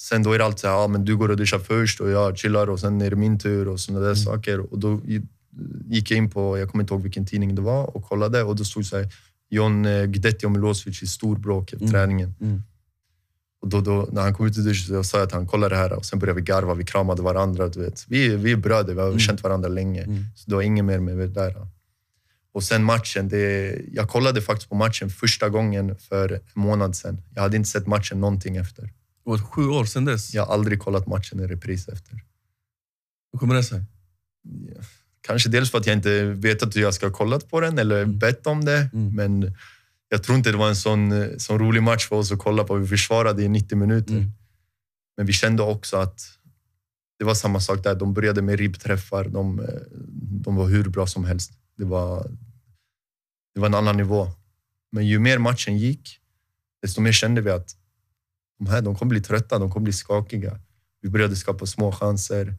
[0.00, 2.10] Sen då är det alltid så här, ja, men du går och duschar först och
[2.10, 4.72] jag chillar och sen är det min tur och sådana där saker.
[4.72, 5.00] Och då
[5.86, 8.56] gick jag in på, jag kommer inte ihåg vilken tidning det var, och kollade och
[8.56, 9.08] då stod så här,
[9.50, 12.34] John eh, Guidetti och Milosevic i storbråk efter träningen.
[12.40, 12.62] Mm.
[13.62, 15.68] Och då, då, när han kom ut ur duschen så sa jag till honom, kolla
[15.68, 15.92] det här.
[15.92, 17.68] Och sen började vi garva, vi kramade varandra.
[17.68, 18.04] Du vet.
[18.08, 20.04] Vi, vi är bröder, vi har känt varandra länge.
[20.36, 21.66] Så det var inget mer med det där.
[22.52, 27.22] Och sen matchen, det, jag kollade faktiskt på matchen första gången för en månad sedan.
[27.34, 28.82] Jag hade inte sett matchen någonting efter.
[28.82, 28.90] Det
[29.30, 30.34] var sju år sedan dess.
[30.34, 32.20] Jag har aldrig kollat matchen i repris efter.
[33.32, 33.84] Hur kommer det sig?
[35.20, 38.04] Kanske dels för att jag inte vet att jag ska ha kollat på den eller
[38.04, 38.90] bett om det.
[38.92, 39.14] Mm.
[39.14, 39.54] Men
[40.08, 42.74] jag tror inte det var en sån, sån rolig match för oss att kolla på.
[42.74, 44.12] Vi försvarade i 90 minuter.
[44.12, 44.32] Mm.
[45.16, 46.20] Men vi kände också att
[47.18, 47.94] det var samma sak där.
[47.94, 49.24] De började med ribbträffar.
[49.24, 49.66] De,
[50.44, 51.52] de var hur bra som helst.
[51.80, 52.30] Det var,
[53.54, 54.28] det var en annan nivå.
[54.92, 56.18] Men ju mer matchen gick,
[56.82, 57.76] desto mer kände vi att
[58.58, 60.60] de här de kommer bli trötta, de kommer bli skakiga.
[61.00, 62.54] Vi började skapa små chanser,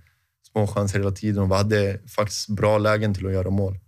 [0.52, 3.80] små chanser hela tiden och vi hade faktiskt bra lägen till att göra mål.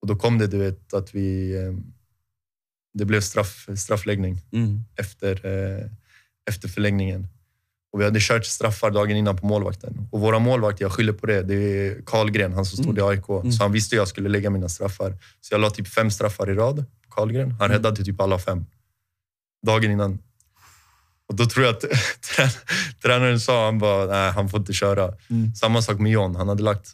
[0.00, 1.56] Och då kom det, du vet, att vi...
[1.56, 1.72] eh,
[2.98, 4.84] Det blev straff, straffläggning Mm.
[4.96, 5.90] efter, eh,
[6.50, 7.26] efter förlängningen.
[7.94, 10.08] Och vi hade kört straffar dagen innan på målvakten.
[10.12, 13.24] Och våra målvakter, jag skyller på det, det är Karlgren, han som stod i AIK.
[13.52, 15.16] Så han visste jag skulle lägga mina straffar.
[15.40, 17.50] Så jag la typ fem straffar i rad på Karlgren.
[17.50, 18.66] Han räddade typ alla fem.
[19.66, 20.18] Dagen innan.
[21.28, 21.80] Och då tror jag att
[22.36, 22.58] trä-
[23.02, 25.14] tränaren sa, han bara, nej han får inte köra.
[25.56, 26.88] Samma sak med John, han hade lagt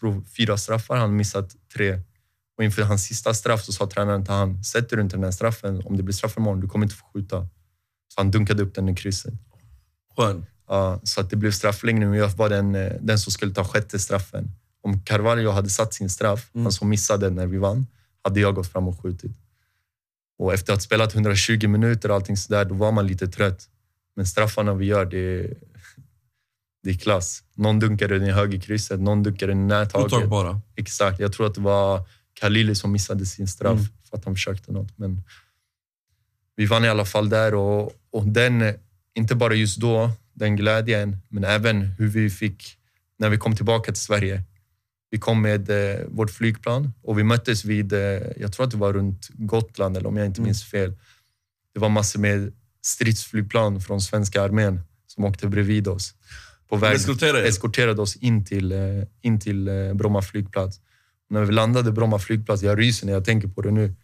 [0.00, 2.00] tror, fyra straffar, han missat tre.
[2.58, 5.30] Och inför hans sista straff så sa tränaren till han, sätter du inte den här
[5.30, 7.40] straffen, om det blir straff imorgon, du kommer inte få skjuta.
[8.14, 9.34] Så han dunkade upp den i krysset.
[10.20, 10.46] Skön.
[10.68, 13.64] Ja, så att det blev straffläggning och jag var den, eh, den som skulle ta
[13.64, 14.48] sjätte straffen.
[14.82, 17.86] Om Carvalho hade satt sin straff, han som missade när vi vann,
[18.24, 19.32] hade jag gått fram och skjutit.
[20.38, 23.68] Och efter att ha spelat 120 minuter och allting sådär, då var man lite trött.
[24.16, 25.56] Men straffarna vi gör, det är,
[26.82, 27.42] det är klass.
[27.54, 30.12] Någon dunkade den i högerkrysset, någon dunkade den i nättaget.
[30.12, 30.60] Otak bara.
[30.76, 31.20] Exakt.
[31.20, 32.08] Jag tror att det var
[32.40, 33.80] Khalili som missade sin straff
[34.10, 34.98] för att han försökte något.
[34.98, 35.22] Men
[36.56, 38.74] vi vann i alla fall där och, och den,
[39.14, 42.76] inte bara just då, den glädjen, men även hur vi fick,
[43.18, 44.42] när vi kom tillbaka till Sverige.
[45.10, 48.00] Vi kom med eh, vårt flygplan och vi möttes vid, eh,
[48.36, 50.94] jag tror att det var runt Gotland eller om jag inte minns fel.
[51.74, 56.14] Det var massor med stridsflygplan från svenska armén som åkte bredvid oss.
[56.68, 57.48] På väg, eskorterade er?
[57.48, 58.78] eskorterade oss in till, eh,
[59.22, 60.80] in till eh, Bromma flygplats.
[61.30, 63.94] När vi landade Bromma flygplats, jag ryser när jag tänker på det nu.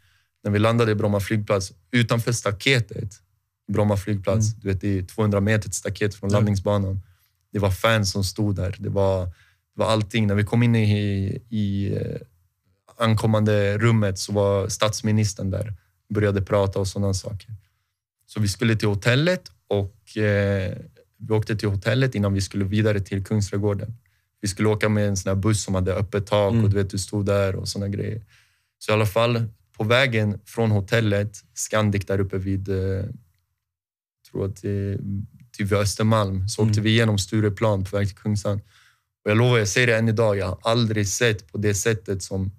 [0.45, 3.21] När vi landade Bromma flygplats, utanför staketet
[3.69, 7.01] Bromma flygplats, du vet det är 200 meter staket från landningsbanan.
[7.53, 8.77] Det var fans som stod där.
[8.79, 9.33] Det var, det
[9.75, 10.27] var allting.
[10.27, 12.21] När vi kom in i, i eh,
[12.99, 15.75] ankommande rummet så var statsministern där.
[16.15, 17.49] Började prata och sådana saker.
[18.27, 20.79] Så vi skulle till hotellet och eh,
[21.19, 23.97] vi åkte till hotellet innan vi skulle vidare till Kungsträdgården.
[24.41, 26.91] Vi skulle åka med en sån här buss som hade öppet tak och du vet,
[26.91, 28.23] du stod där och såna grejer.
[28.79, 29.45] Så i alla fall,
[29.77, 33.05] på vägen från hotellet, Scandic där uppe vid, eh,
[34.31, 34.99] tror att det
[35.53, 38.61] typ vid Östermalm, så åkte vi igenom Stureplan på väg till Kungsan.
[39.25, 42.23] Och jag lovar, jag säger det än idag, jag har aldrig sett på det sättet
[42.23, 42.51] som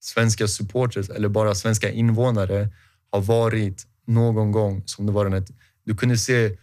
[0.00, 2.68] svenska supporters eller bara svenska invånare
[3.10, 5.46] har varit någon gång som det var den.
[5.84, 6.56] Du kunde se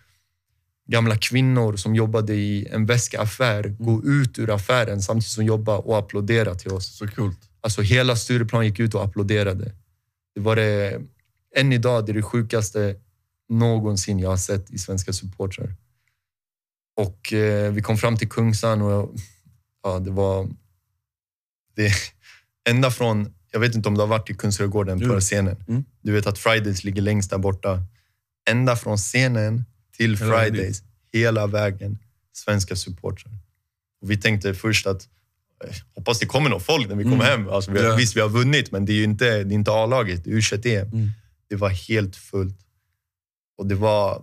[0.88, 5.97] gamla kvinnor som jobbade i en väskaffär gå ut ur affären samtidigt som jobba och
[5.97, 6.97] applådera till oss.
[6.97, 7.32] Så kul.
[7.62, 9.71] Alltså hela Stureplan gick ut och applåderade.
[10.36, 11.02] Det var det,
[11.56, 12.95] än idag, det är det sjukaste
[13.49, 15.75] någonsin jag har sett i svenska supportrar.
[16.97, 19.15] Och eh, vi kom fram till Kungsan och
[19.83, 20.49] ja, det var
[21.75, 21.91] det,
[22.69, 25.63] ända från, jag vet inte om du har varit i Kungsträdgården på scenen.
[25.67, 25.83] Mm.
[26.01, 27.81] Du vet att Fridays ligger längst där borta.
[28.49, 29.65] Ända från scenen
[29.97, 30.83] till Fridays,
[31.13, 31.97] hela vägen,
[32.33, 33.33] svenska supportrar.
[34.01, 35.07] Och vi tänkte först att
[35.65, 37.45] eh, hoppas det kommer någon folk när vi kommer Mm.
[37.45, 37.49] hem.
[37.49, 37.97] Alltså, vi har.
[37.97, 40.35] Visst, vi har vunnit, men det är ju inte, det är inte A-laget, det är
[40.35, 40.88] U21-EM.
[40.88, 41.09] Mm.
[41.49, 42.57] Det var helt fullt.
[43.60, 44.22] Och det var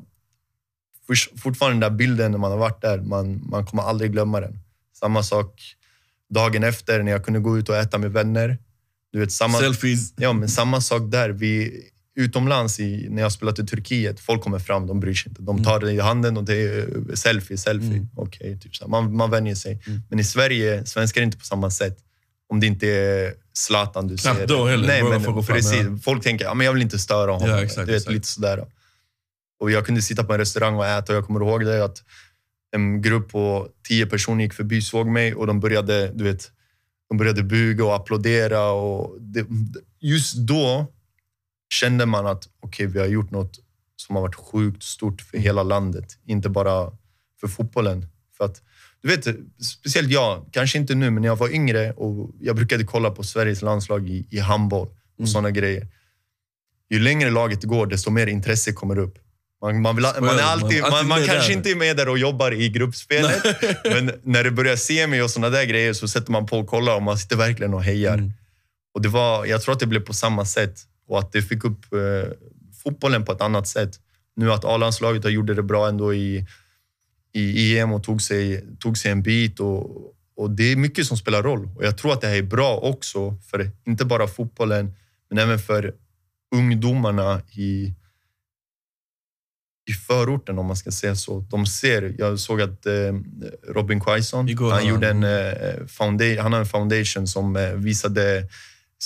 [1.36, 4.58] fortfarande den där bilden när man har varit där, man, man kommer aldrig glömma den.
[5.00, 5.76] Samma sak
[6.34, 8.58] dagen efter när jag kunde gå ut och äta med vänner.
[9.12, 10.14] Du vet, samma, Selfies.
[10.16, 11.30] ja, men samma sak där.
[11.30, 11.82] Vi,
[12.14, 15.42] utomlands, i, när jag spelat i Turkiet, folk kommer fram, de bryr sig inte.
[15.42, 17.96] De tar det i handen och det är selfie, selfie.
[17.96, 18.08] Mm.
[18.16, 19.82] Okej, typ så man, man vänjer sig.
[19.86, 20.02] Mm.
[20.10, 21.98] Men i Sverige, svenskar är inte på samma sätt.
[22.48, 24.46] Om det inte är Zlatan du Knappt ser.
[24.46, 24.88] då heller.
[24.88, 25.72] Nej, men fram, precis.
[25.72, 25.98] ja.
[26.02, 27.48] Folk tänker, ja, men jag vill inte störa honom.
[27.48, 28.14] Ja, exakt, du vet, exakt.
[28.14, 28.66] lite sådär.
[29.58, 32.02] Och jag kunde sitta på en restaurang och äta och jag kommer ihåg det att
[32.70, 36.50] en grupp på tio personer gick förbi, såg mig och de började, du vet,
[37.08, 38.70] de började buga och applådera.
[38.70, 39.46] Och det,
[40.00, 40.86] just då
[41.72, 43.58] kände man att okej, vi har gjort något
[43.96, 46.18] som har varit sjukt stort för hela landet.
[46.26, 46.92] Inte bara
[47.40, 48.06] för fotbollen.
[48.36, 48.62] För att,
[49.02, 49.26] du vet,
[49.62, 53.22] speciellt jag, kanske inte nu, men när jag var yngre och jag brukade kolla på
[53.22, 55.26] Sveriges landslag i, i handboll och Mm.
[55.28, 55.88] sådana grejer.
[56.90, 59.18] Ju längre laget går, desto mer intresse kommer upp.
[59.62, 62.52] Man, man, vill, man, är alltid, man, man kanske inte är med där och jobbar
[62.52, 63.42] i gruppspelet,
[63.84, 66.96] men när det börjar semi och såna där grejer så sätter man på och kollar
[66.96, 68.14] och man sitter verkligen och hejar.
[68.14, 68.32] Mm.
[68.94, 71.64] Och det var, jag tror att det blev på samma sätt och att det fick
[71.64, 72.32] upp eh,
[72.82, 74.00] fotbollen på ett annat sätt.
[74.36, 76.46] Nu att A-landslaget gjort det bra ändå i,
[77.32, 79.60] i EM och tog sig, tog sig en bit.
[79.60, 81.68] Och, och Det är mycket som spelar roll.
[81.76, 84.94] Och Jag tror att det här är bra också för inte bara fotbollen,
[85.30, 85.94] men även för
[86.54, 87.94] ungdomarna i,
[89.88, 91.40] i förorten, om man ska säga så.
[91.50, 92.92] De ser, jag såg att eh,
[93.68, 94.90] Robin Quaison, Igår, han ja.
[94.90, 98.48] gjorde en eh, foundation, han har en foundation som eh, visade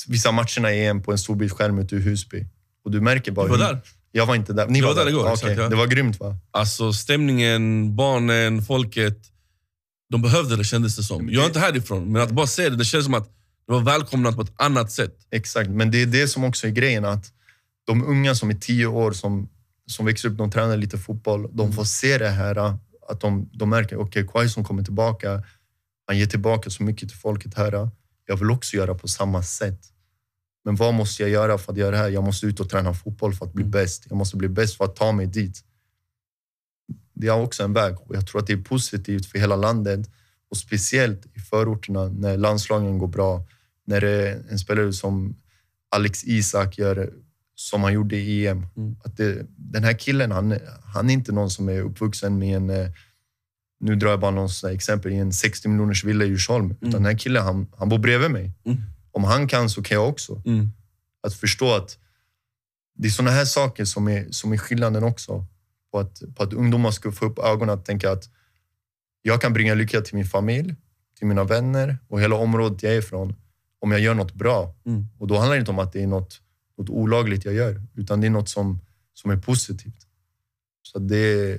[0.09, 2.47] vissa matcherna i EM på en storbildsskärm ute i Husby.
[2.85, 3.81] Och du märker bara Du var hur- där.
[4.13, 4.67] Jag var inte där.
[4.67, 5.69] Ni Du var, var där igår, Okej, exakt, ja.
[5.69, 6.37] Det var grymt va?
[6.51, 9.19] Alltså stämningen, barnen, folket.
[10.11, 11.29] De behövde det kändes det som.
[11.31, 13.27] Jag är inte härifrån, men att bara se det, det känns som att
[13.67, 15.17] det var välkomnat på ett annat sätt.
[15.31, 17.05] Exakt, men det är det som också är grejen.
[17.05, 17.25] att
[17.87, 19.49] De unga som är tio år, som,
[19.91, 21.43] som växer upp, de tränar lite fotboll.
[21.53, 21.73] De Mm.
[21.73, 22.57] får se det här,
[23.09, 25.45] att de, de märker okej, okay, Quaison kommer tillbaka.
[26.07, 27.91] Han ger tillbaka så mycket till folket här.
[28.27, 29.81] Jag vill också göra på samma sätt.
[30.65, 32.09] Men vad måste jag göra för att göra det här?
[32.09, 33.71] Jag måste ut och träna fotboll för att bli Mm.
[33.71, 34.07] bäst.
[34.09, 35.65] Jag måste bli bäst för att ta mig dit.
[37.15, 40.11] Det är också en väg och jag tror att det är positivt för hela landet
[40.51, 43.47] och speciellt i förorterna när landslagen går bra.
[43.87, 45.37] När det är en spelare som
[45.91, 47.13] Alex Isak gör
[47.61, 48.67] som han gjorde i EM.
[48.77, 48.97] Mm.
[49.05, 52.71] Att det, den här killen, han, han är inte någon som är uppvuxen med en...
[52.71, 52.91] eh,
[53.81, 56.71] Nu drar jag bara här exempel, i en 60 miljoners villa i Djursholm.
[56.81, 58.53] Utan den här killen, han, han bor bredvid mig.
[58.65, 58.79] Mm.
[59.13, 60.43] Om han kan så kan jag också.
[60.47, 60.71] Mm.
[61.23, 61.99] Att förstå att
[62.95, 65.45] det är såna här saker som är, som är skillnaden också.
[65.93, 68.25] På att, på att ungdomar ska få upp ögonen att tänka att
[69.23, 70.75] jag kan bringa lycka till min familj,
[71.19, 73.35] till mina vänner och hela området jag är ifrån
[73.81, 74.75] om jag gör något bra.
[74.87, 75.07] Mm.
[75.19, 76.41] Och då handlar det inte om att det är något,
[76.81, 78.81] något olagligt jag gör, utan det är något som,
[79.15, 80.07] som är positivt.
[80.83, 81.59] Så det,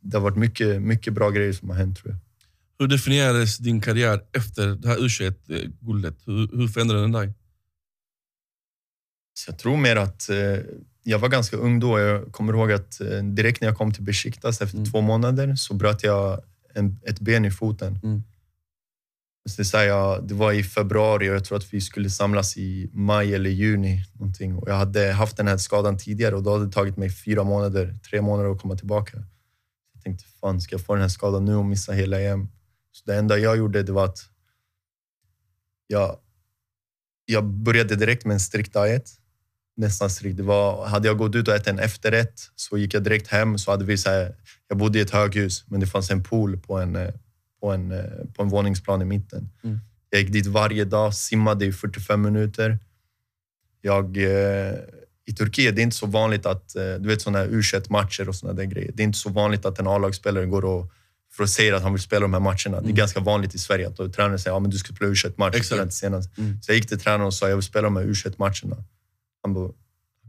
[0.00, 2.18] det har varit mycket, mycket bra grejer som har hänt tror jag.
[2.78, 6.16] Hur definierades din karriär efter det här U21-guldet?
[6.24, 7.32] Hur, hur förändrade den dig?
[9.34, 10.58] Så jag tror mer att eh,
[11.02, 11.98] jag var ganska ung då.
[11.98, 14.90] Jag kommer ihåg att eh, direkt när jag kom till Besiktas efter Mm.
[14.90, 16.40] två månader så bröt jag
[16.74, 17.98] en, ett ben i foten.
[18.02, 18.22] Mm.
[19.48, 22.90] Så det, jag, det var i februari och jag tror att vi skulle samlas i
[22.92, 24.04] maj eller juni.
[24.12, 24.56] Någonting.
[24.56, 27.44] Och jag hade haft den här skadan tidigare och då hade det tagit mig fyra
[27.44, 29.16] månader, tre månader att komma tillbaka.
[29.94, 32.48] Jag tänkte, fan ska jag få den här skadan nu och missa hela EM?
[32.92, 34.18] Så det enda jag gjorde det var att
[35.86, 36.16] jag,
[37.24, 39.10] jag började direkt med en strikt diet.
[39.76, 40.36] Nästan strikt.
[40.36, 43.58] Det var, hade jag gått ut och ätit en efterrätt så gick jag direkt hem.
[43.58, 44.34] Så hade vi så här,
[44.68, 47.14] jag bodde i ett höghus, men det fanns en pool på en, eh,
[47.60, 48.04] på en, eh,
[48.36, 49.48] på en våningsplan i mitten.
[49.64, 49.78] Mm.
[50.10, 52.78] Jag gick dit varje dag, simmade i 45 minuter.
[53.80, 54.74] Jag, eh,
[55.26, 58.28] I Turkiet det är inte så vanligt att, eh, du vet sådana här u matcher
[58.28, 58.90] och såna där grejer.
[58.94, 60.92] Det är inte så vanligt att en A-lagsspelare går och
[61.32, 62.56] för att att han vill spela de här matcherna.
[62.70, 62.94] Det är Mm.
[62.94, 65.48] ganska vanligt i Sverige att då tränaren säger att ja, du ska spela U21-match.
[65.54, 65.66] Exakt.
[65.66, 66.38] spela inte senast.
[66.38, 66.62] Mm.
[66.62, 68.84] Så jag gick till tränaren och sa jag vill spela de här U21-matcherna.
[69.42, 69.70] Han bara,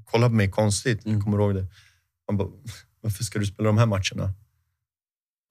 [0.06, 1.06] kolla på mig konstigt.
[1.06, 1.18] Mm.
[1.18, 1.66] Jag kommer ihåg det.
[2.28, 2.48] Han bara,
[3.02, 4.34] varför ska du spela de här matcherna?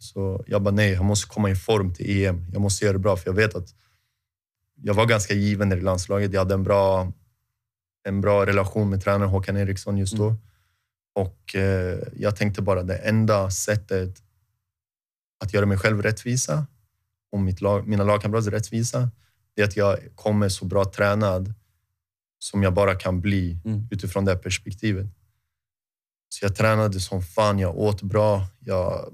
[0.02, 2.46] Så jag bara, nej, jag måste komma i form till EM.
[2.52, 3.74] Jag måste göra det bra, för jag vet att
[4.82, 6.32] jag var ganska given i landslaget.
[6.32, 7.12] Jag hade en bra,
[8.02, 10.36] en bra relation med tränaren Håkan Eriksson just då.
[11.14, 14.22] Och eh, jag tänkte bara det enda sättet
[15.44, 16.66] att göra mig själv rättvisa
[17.32, 19.10] och mitt lag, mina lagkamrater rättvisa,
[19.54, 21.54] det är att jag kommer så bra tränad
[22.38, 23.88] som jag bara kan bli Mm.
[23.90, 25.06] utifrån det perspektivet.
[26.28, 28.46] Så jag tränade som fan, jag åt bra.
[28.60, 29.08] Jag, ja,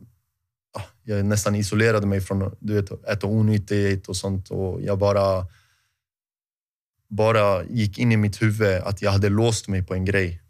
[1.09, 4.51] jag nästan isolerade mig från du vet, att äta onyttigt och sånt.
[4.51, 5.47] Och jag bara,
[7.09, 10.43] bara gick in i mitt huvud att jag hade låst mig på en grej.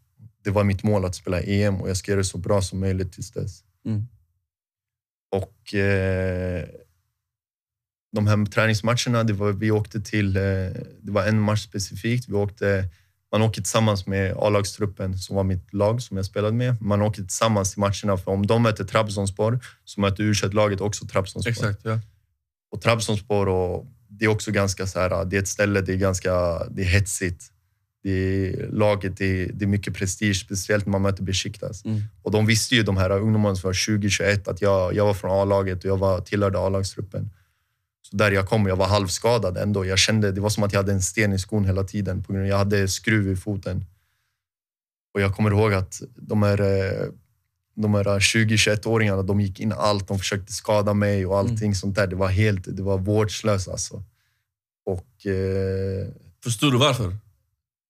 [0.43, 2.81] Det var mitt mål att spela EM och jag ska göra det så bra som
[2.81, 3.63] möjligt tills dess.
[3.85, 4.07] Mm.
[5.31, 6.65] Och eh,
[8.13, 10.43] de här träningsmatcherna, det var, vi åkte till, eh,
[11.01, 12.29] det var en match specifikt.
[12.29, 12.89] Vi åkte,
[13.33, 16.83] man åker tillsammans med A-lagstruppen som var mitt lag som jag spelade med.
[16.83, 21.07] Man åker tillsammans till matcherna för om de möter Trabzonspor så möter u laget också
[21.07, 21.51] Trabzonspor.
[21.51, 22.01] Exakt, ja.
[22.71, 25.97] Och Trabzonspor, och det är också ganska så här, det är ett ställe, det är
[25.97, 27.53] ganska det är hetsigt.
[28.03, 31.85] Det är, laget, det är, det är mycket prestige, speciellt när man möter Besiktas.
[31.85, 32.03] Mm.
[32.23, 35.31] Och de visste ju, de här ungdomarna som var 20-21, att jag, jag var från
[35.31, 37.31] A-laget och jag var, tillhörde A-lagstruppen.
[38.11, 39.85] Så där jag kom, jag var halvskadad ändå.
[39.85, 42.23] Jag kände, det var som att jag hade en sten i skon hela tiden.
[42.23, 43.85] På grund av, jag hade skruv i foten.
[45.15, 47.09] Och jag kommer ihåg att de här, eh,
[47.75, 50.09] de här 20-21-åringarna, de gick in allt.
[50.09, 52.07] De försökte skada mig och allting sånt där.
[52.07, 54.03] Det var helt, det var vårdslöst alltså.
[54.85, 56.09] Och eh,
[56.45, 57.17] Förstår du varför?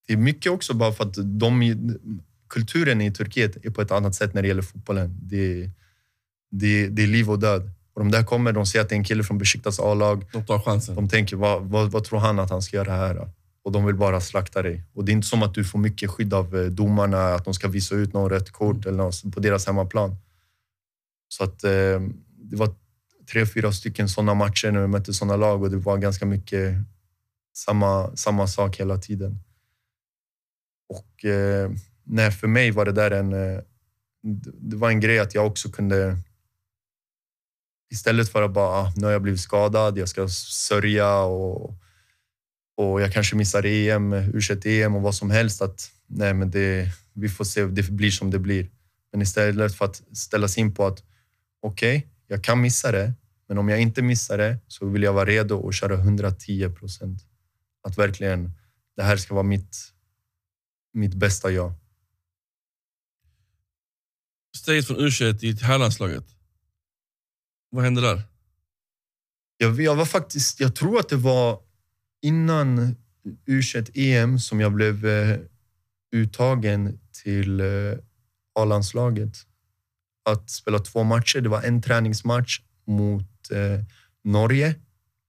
[0.07, 1.74] det är mycket också bara för att de,
[2.48, 5.18] kulturen i Turkiet är på ett annat sätt när det gäller fotbollen.
[5.22, 5.70] Det,
[6.50, 7.70] det, det är liv och död.
[7.96, 10.24] Och de där kommer, de ser att det är en kille från Besiktas A-lag.
[10.32, 10.94] De tar chansen.
[10.94, 13.30] De tänker, vad, vad, vad tror han att han ska göra här?
[13.62, 14.82] Och de vill bara slakta dig.
[14.94, 17.54] Och det är inte som att du får mycket skydd av eh, domarna, att de
[17.54, 20.16] ska visa ut någon rött kort eller något på deras hemmaplan.
[21.28, 22.00] Så att eh,
[22.37, 22.74] det var
[23.32, 26.74] tre, fyra stycken sådana matcher när vi mötte sådana lag och det var ganska mycket
[27.54, 29.38] samma, samma sak hela tiden.
[30.88, 31.70] Och eh,
[32.04, 33.32] nej, för mig var det där en...
[33.32, 33.61] Eh,
[34.61, 36.18] det var en grej att jag också kunde...
[37.90, 41.75] Istället för att bara, ah, nu har jag blivit skadad, jag ska sörja och,
[42.77, 45.62] och jag kanske missar EM, u EM och vad som helst.
[45.62, 48.70] Att nej, men det, vi får se, det blir som det blir.
[49.12, 51.03] Men istället för att ställa sig in på att
[51.62, 53.12] okej, okay, jag kan missa det,
[53.49, 57.22] men om jag inte missar det så vill jag vara redo och köra 110 procent.
[57.83, 58.51] Att verkligen,
[58.96, 59.77] det här ska vara mitt,
[60.92, 61.72] mitt bästa jag.
[64.57, 66.36] Steget från U21 till herrlandslaget.
[67.76, 68.22] Vad hände där?
[69.58, 71.60] Jag, jag var faktiskt, jag tror att det var
[72.22, 72.96] innan
[73.46, 75.38] U21-EM som jag blev eh,
[76.12, 77.66] uttagen till eh,
[78.54, 79.36] A-landslaget.
[80.28, 81.40] Att spela två matcher.
[81.40, 83.84] Det var en träningsmatch mot eh,
[84.24, 84.74] Norge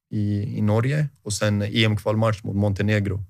[0.09, 3.23] i, i Norge och sen EM-kvalmatch mot Montenegro.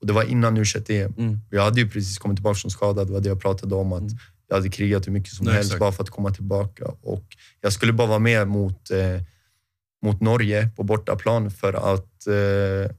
[0.00, 1.14] Och det var innan U21-EM.
[1.18, 1.38] Mm.
[1.50, 3.04] Jag hade ju precis kommit tillbaka från skada.
[3.04, 3.92] Det var det jag pratade om.
[3.92, 4.16] att Mm.
[4.52, 5.80] Jag hade krigat hur mycket som Nej, helst exakt.
[5.80, 6.84] bara för att komma tillbaka.
[7.02, 7.24] Och
[7.60, 9.20] jag skulle bara vara med mot, eh,
[10.02, 12.90] mot Norge på bortaplan för att eh,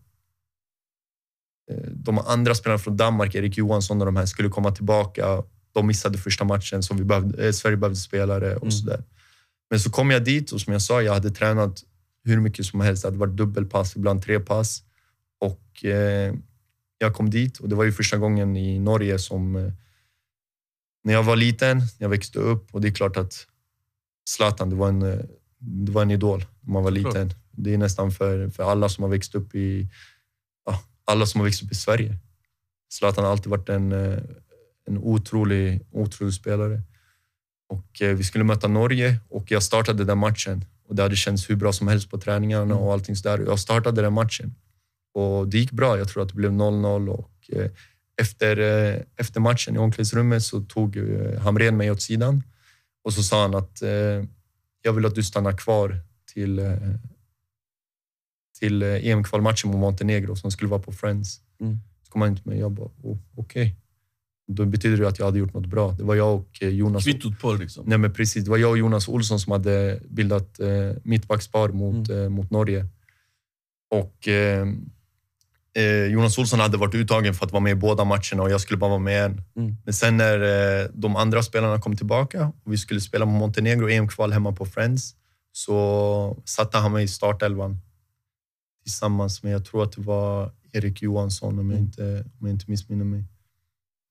[1.72, 5.44] eh, de andra spelarna från Danmark, Erik Johansson och de här, skulle komma tillbaka.
[5.74, 8.72] De missade första matchen, så vi behövde, eh, Sverige behövde spelare och Mm.
[8.72, 9.04] sådär.
[9.70, 11.84] Men så kom jag dit och som jag sa, jag hade tränat
[12.24, 13.04] hur mycket som helst.
[13.04, 14.84] Det hade varit dubbelpass, ibland tre pass.
[15.40, 16.34] Och eh,
[16.98, 19.72] jag kom dit och det var ju första gången i Norge som...
[21.04, 23.48] När jag var liten, när jag växte upp och det är klart att
[24.30, 25.00] Zlatan, det var en,
[25.60, 27.34] det var en idol när man var liten.
[27.52, 29.88] Det är nästan för, för alla som har växt upp i
[30.66, 32.18] ja, alla som har växt upp i Sverige.
[32.94, 34.20] Zlatan har alltid varit en, eh,
[34.88, 36.82] en otrolig, otrolig spelare.
[37.70, 40.66] Och eh, vi skulle möta Norge och jag startade den matchen.
[40.88, 43.44] Och det hade känts hur bra som helst på träningarna och allting sådär.
[43.48, 44.56] Jag startade den matchen.
[45.14, 45.98] Och det gick bra.
[45.98, 47.72] Jag tror att det blev 0-0 och eh,
[48.22, 52.44] efter, eh, efter matchen i omklädningsrummet så tog eh, Hamrén mig åt sidan
[53.04, 54.24] och så sa han att eh,
[54.82, 56.00] jag vill att du stannar kvar
[56.34, 56.62] till,
[58.60, 61.42] till EM-kvalmatchen mot Montenegro som skulle vara på Friends.
[61.62, 61.78] Mm.
[62.04, 62.58] Så kom han inte med.
[62.58, 63.76] Jag bara, oh, okej.
[64.48, 65.92] Då betyder det att jag hade gjort något bra.
[65.92, 67.84] Det var jag och Jonas Kvittot på liksom.
[67.88, 68.44] Nej, men precis.
[68.44, 72.24] Det var jag och Jonas Olsson som hade bildat eh, mittbackspar mot, Mm.
[72.24, 72.88] eh, mot Norge.
[73.92, 74.66] Och eh,
[76.12, 78.78] Jonas Olsson hade varit uttagen för att vara med i båda matcherna och jag skulle
[78.78, 79.42] bara vara med en.
[79.58, 79.76] Mm.
[79.86, 80.40] Men sen när
[80.82, 84.66] eh, de andra spelarna kom tillbaka och vi skulle spela mot Montenegro EM-kval hemma på
[84.66, 85.16] Friends
[85.52, 87.78] så satte han mig i startelvan
[88.84, 91.86] tillsammans med, jag tror att det var Erik Johansson om jag Mm.
[91.86, 93.24] inte, om jag inte missminner mig.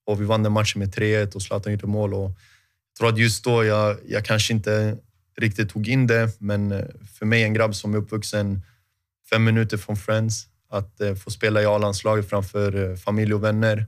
[0.05, 2.13] Och vi vann den matchen med 3-1 och Zlatan gjorde mål.
[2.13, 4.97] Och jag tror att just då jag, jag kanske inte
[5.39, 6.85] riktigt tog in det, men eh,
[7.19, 8.61] för mig, en grabb som är uppvuxen
[9.29, 13.85] fem minuter från Friends, att eh, få spela i A-landslaget framför eh, familj och vänner,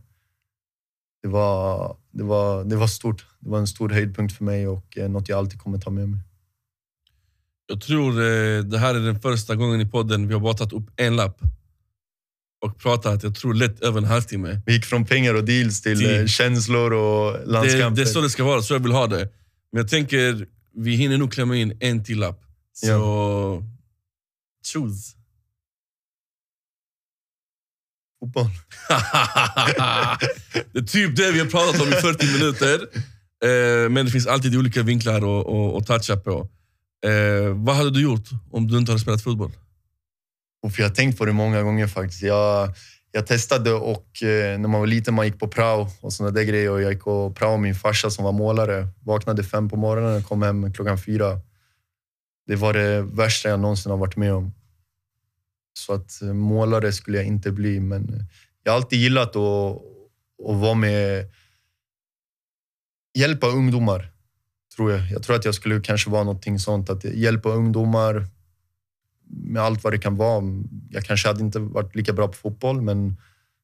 [1.24, 3.26] det var, det, var, det var stort.
[3.39, 6.10] Det var en stor höjdpunkt för mig och eh, något jag alltid kommer ta med
[6.10, 6.19] mig.
[7.67, 8.13] Jag tror
[8.63, 11.39] det här är den första gången i podden vi har bara tagit upp en lapp.
[12.62, 14.62] Och pratat, jag tror lätt över en halvtimme.
[14.65, 17.95] Vi gick från pengar och deals till Till- känslor och Det, landskamper.
[17.95, 19.30] det är så det ska vara, så jag vill ha det.
[19.71, 22.41] Men jag tänker, vi hinner nog klämma in en till lapp.
[22.74, 23.63] Så,
[24.74, 25.15] choose.
[28.25, 28.45] Fotboll.
[30.73, 32.79] det är typ det vi har pratat om i 40 minuter.
[33.45, 36.47] Eh, men det finns alltid olika vinklar att- att att toucha på.
[37.05, 39.51] Eh, vad hade du gjort om du inte hade spelat fotboll?
[40.75, 42.21] För jag har tänkt på det många gånger faktiskt.
[42.23, 42.73] Jag,
[43.11, 46.43] jag testade och eh, när man var liten man gick på prao och såna där
[46.43, 46.69] grejer.
[46.71, 48.88] Och jag gick och prao med min farsa som var målare.
[49.03, 51.39] Vaknade fem på morgonen och kom hem klockan fyra.
[52.47, 54.53] Det var det värsta jag någonsin har varit med om.
[55.77, 58.25] Så att eh, målare skulle jag inte bli, men eh,
[58.63, 59.81] jag har alltid gillat att,
[60.45, 61.31] att vara med...
[63.17, 64.11] Hjälpa ungdomar,
[64.75, 65.11] tror jag.
[65.11, 66.89] Jag tror att jag skulle kanske vara någonting sånt.
[66.89, 68.27] Att hjälpa ungdomar,
[69.27, 70.43] med allt vad det kan vara.
[70.89, 73.09] Jag kanske hade inte varit lika bra på fotboll, men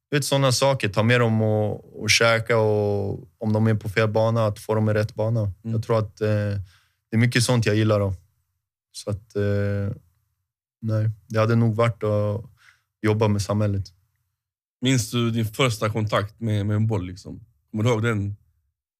[0.09, 0.89] du vet, sådana saker.
[0.89, 4.75] Ta med dem och, och käka och om de är på fel bana, att få
[4.75, 5.51] dem i rätt bana.
[5.61, 6.27] Jag tror att eh,
[7.09, 7.99] det är mycket sånt jag gillar.
[7.99, 8.13] Då.
[8.91, 9.95] Så att, eh,
[10.81, 12.45] nej, det hade nog varit att
[13.01, 13.83] jobba med samhället.
[14.81, 17.05] Minns du din första kontakt med, med en boll?
[17.05, 17.45] Liksom?
[17.71, 18.35] Kommer du ihåg den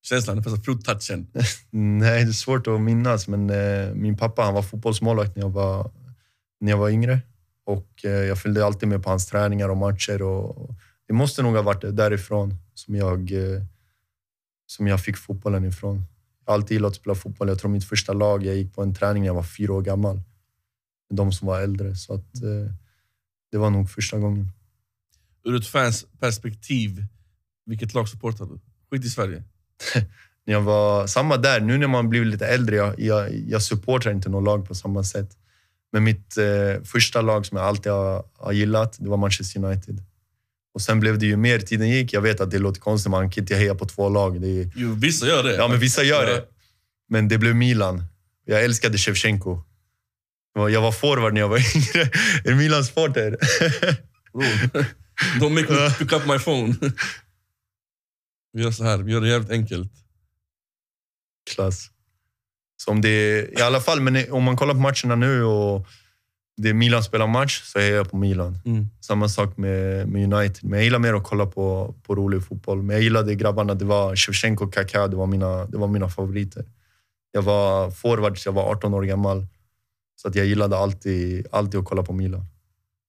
[0.03, 1.27] känslan, den första fottouchen?
[1.69, 5.49] Nej, det är svårt att minnas, men eh, min pappa han var fotbollsmålvakt när jag
[5.49, 5.91] var,
[6.59, 7.19] när jag var yngre.
[7.65, 10.21] Och eh, jag följde alltid med på hans träningar och matcher.
[10.21, 10.75] Och
[11.07, 13.63] det måste nog ha varit därifrån som jag, eh,
[14.67, 16.03] som jag fick fotbollen ifrån.
[16.45, 17.47] Jag har alltid gillat att spela fotboll.
[17.47, 19.81] Jag tror mitt första lag, jag gick på en träning när jag var fyra år
[19.81, 20.21] gammal.
[21.11, 21.95] De som var äldre.
[21.95, 22.73] Så att, eh,
[23.51, 24.51] det var nog första gången.
[25.45, 27.05] Ur ett fans perspektiv,
[27.65, 28.59] vilket lag supportar du?
[28.91, 29.43] Skit i Sverige.
[30.45, 31.59] när jag var samma där.
[31.59, 35.03] Nu när man blivit lite äldre, jag, jag, jag supportar inte något lag på samma
[35.03, 35.37] sätt.
[35.91, 40.03] Men mitt eh, första lag som jag alltid har, har gillat, det var Manchester United.
[40.73, 42.13] Och sen blev det ju mer tiden gick.
[42.13, 44.41] Jag vet att det låter konstigt, man kan inte heja på två lag.
[44.41, 45.55] Det är, Jo, vissa gör det.
[45.55, 46.45] ja, men vissa gör det.
[47.09, 48.03] Men det blev Milan.
[48.45, 49.61] Jag älskade Shevchenko.
[50.53, 52.09] Jag var- forward när jag var yngre.
[52.51, 53.37] En Milan-supporter.
[55.39, 56.75] Don't make me pick up my phone.
[58.53, 59.91] Vi gör så här, vi gör det jävligt enkelt.
[61.55, 61.89] Klass.
[62.77, 65.87] Så om det är, I alla fall, men om man kollar på matcherna nu och
[66.57, 68.57] det är Milan spelar match så hejar jag på Milan.
[68.65, 68.87] Mm.
[69.01, 70.63] Samma sak med, med United.
[70.63, 72.81] Men jag gillar mer att kolla på, på rolig fotboll.
[72.83, 73.73] Men jag gillade grabbarna.
[73.73, 75.07] Det var Shevchenko och Kaká.
[75.07, 76.65] Det var mina, det var mina favoriter.
[77.31, 79.45] Jag var forward jag var 18 år gammal.
[80.21, 82.45] Så att jag gillade alltid, alltid att kolla på Milan.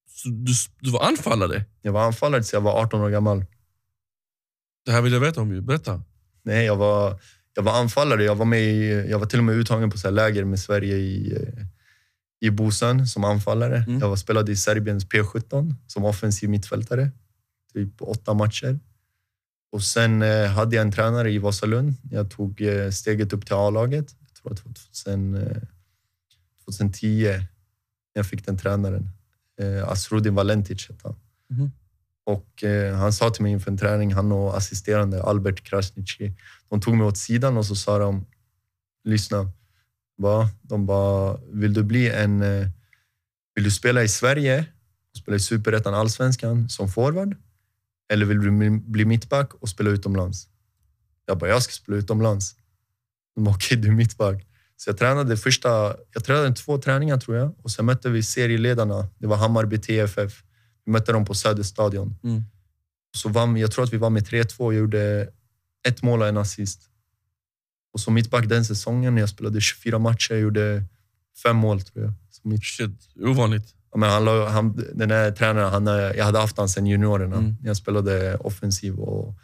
[0.08, 1.64] Så du, du var anfallare?
[1.82, 3.44] Jag var anfallare så jag var 18 år gammal.
[4.84, 5.60] Det här vill jag veta om ju.
[5.60, 6.02] Berätta.
[6.42, 7.20] Nej, jag var,
[7.54, 8.24] jag var anfallare.
[8.24, 10.96] Jag var, med i, jag var till och med uttagen på så läger med Sverige
[10.96, 11.38] i,
[12.40, 13.76] i Bosön som anfallare.
[13.76, 13.98] Mm.
[13.98, 17.10] Jag var, spelade i Serbiens P17 som offensiv mittfältare.
[17.72, 18.78] Typ åtta matcher.
[19.72, 21.94] Och sen eh, hade jag en tränare i Vasalund.
[22.10, 24.14] Jag tog eh, steget upp till A-laget.
[24.20, 25.62] Jag tror att det var 2000, eh,
[26.64, 27.46] 2010 när
[28.14, 29.08] jag fick den tränaren.
[29.60, 31.16] Eh, Asrudin Valentic hette han.
[31.50, 31.70] Mhm.
[32.24, 36.32] Och eh, han sa till mig inför en träning, han och assisterande Albert Krasniqi,
[36.68, 38.26] de tog mig åt sidan och så sa de,
[39.04, 39.50] lyssna.
[40.16, 40.48] Va?
[40.62, 42.42] De bara, vill du bli en...
[42.42, 42.68] eh,
[43.54, 44.66] Vill du spela i Sverige
[45.10, 47.36] och spela i Superettan, Allsvenskan som forward?
[48.12, 50.48] Eller vill du bli- mittback och spela utomlands?
[51.26, 52.56] Jag bara, jag ska spela utomlands.
[53.34, 54.46] De bara, okej, du är mittback.
[54.76, 59.08] Så jag tränade första, jag tränade två träningar tror jag och sen mötte vi serieledarna.
[59.18, 60.42] Det var Hammarby TFF.
[60.84, 62.16] Vi mötte dem på Söderstadion.
[62.24, 62.42] Mm.
[63.16, 65.28] Så vann, jag tror att vi var med 3-2 och gjorde
[65.88, 66.80] ett mål och en assist.
[67.92, 70.84] Och som mittback den säsongen, när jag spelade 24 matcher, jag gjorde
[71.42, 72.12] fem mål tror jag.
[72.30, 73.74] Så mitt, Shit, ovanligt.
[73.92, 77.36] ja, men han, han, den här tränaren, han, eh, jag hade haft han sedan juniorerna.
[77.36, 77.56] Mm.
[77.62, 79.34] Jag spelade offensiv och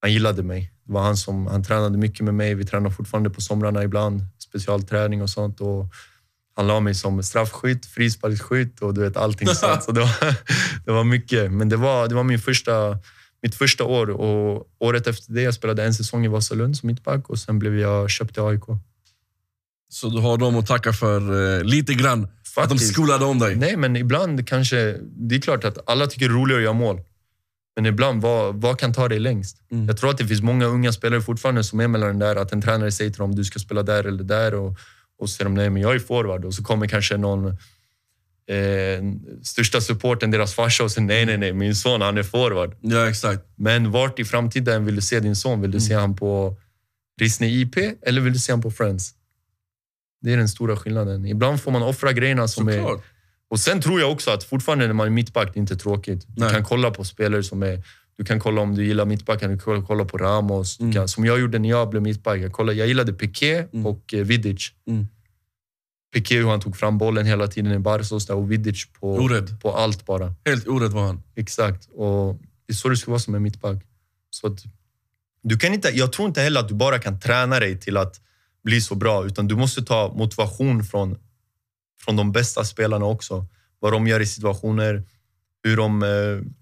[0.00, 0.72] han gillade mig.
[0.92, 2.54] Det var han som han tränade mycket med mig.
[2.54, 5.60] Vi tränar fortfarande på somrarna ibland, specialträning och sånt.
[5.60, 5.86] Och
[6.56, 9.84] han la mig som straffskytt, frisparksskytt och du vet allting sånt.
[9.84, 10.34] Så det, var,
[10.84, 11.52] det var mycket.
[11.52, 12.98] Men det var, det var min första,
[13.42, 17.30] mitt första år och året efter det jag spelade en säsong i Vasalund som mittback
[17.30, 18.64] och sen blev jag köpt till AIK.
[19.88, 21.20] Så du har dem att tacka för
[21.58, 22.24] eh, lite grann.
[22.24, 22.92] Att de Faktiskt.
[22.92, 23.56] skolade om dig.
[23.56, 24.96] Nej, men ibland kanske...
[25.02, 27.00] Det är klart att alla tycker det är roligare att göra mål.
[27.76, 29.56] Men ibland, vad, vad kan ta dig längst?
[29.70, 29.86] Mm.
[29.86, 32.52] Jag tror att det finns många unga spelare fortfarande som är mellan den där, att
[32.52, 34.76] en tränare säger till dem du ska spela där eller där och,
[35.18, 36.44] och så säger de nej, men jag är forward.
[36.44, 39.02] Och så kommer kanske någon eh,
[39.42, 42.76] största supporten, deras farsa, och säger nej, nej, nej, min son han är forward.
[42.80, 43.42] Ja, exakt.
[43.56, 45.60] Men vart i framtiden vill du se din son?
[45.60, 46.56] Vill du se han på
[47.20, 49.14] Rissne IP eller vill du se han på Friends?
[50.20, 51.26] Det är den stora skillnaden.
[51.26, 53.11] Ibland får man offra grejerna som är...
[53.52, 56.24] Och sen tror jag också att fortfarande när man är mittback, det är inte tråkigt.
[56.28, 56.52] Du Nej.
[56.54, 57.82] kan kolla på spelare som är...
[58.16, 60.80] Du kan kolla om du gillar mittbacken, du kan kolla på Ramos.
[60.80, 60.92] Mm.
[60.92, 62.40] kan, som jag gjorde när jag blev mittback.
[62.40, 63.86] Jag, kollade, jag gillade Piqué Mm.
[63.86, 64.72] och eh, Vidic.
[64.88, 65.06] Mm.
[66.14, 69.60] Piqué hur han tog fram bollen hela tiden i Barca och Vidic på, Orädd.
[69.62, 70.34] på allt bara.
[70.44, 71.22] Helt orädd var han.
[71.36, 71.88] Exakt.
[71.94, 72.34] Och
[72.66, 73.82] det är så det ska vara som en mittback.
[74.30, 74.64] Så att,
[75.42, 78.20] du kan inte, jag tror inte heller att du bara kan träna dig till att
[78.64, 81.18] bli så bra, utan du måste ta motivation från,
[82.04, 83.46] från de bästa spelarna också.
[83.78, 85.02] Vad de gör i situationer,
[85.64, 86.02] hur de...
[86.02, 86.52] Eh,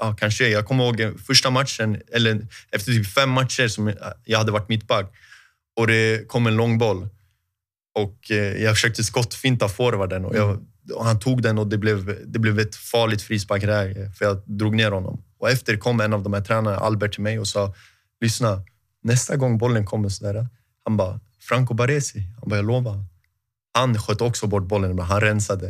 [0.00, 3.92] ja, kanske, jag kommer ihåg första matchen, eller efter typ fem matcher som
[4.24, 5.12] jag hade varit mittback
[5.76, 7.08] och det kom en lång boll.
[7.94, 12.18] Och eh, jag försökte skottfinta forwarden och, jag, och han tog den och det blev,
[12.26, 15.24] det blev ett farligt frisparkläge för jag drog ner honom.
[15.38, 17.74] Och efter kom en av de här tränarna, Albert, till mig och sa
[18.20, 18.62] lyssna,
[19.02, 20.46] nästa gång bollen kommer sådär.
[20.84, 22.20] Han bara, Franco Baresi.
[22.40, 23.04] Han bara, jag lovar.
[23.72, 25.66] Han sköt också bort bollen, men han rensade.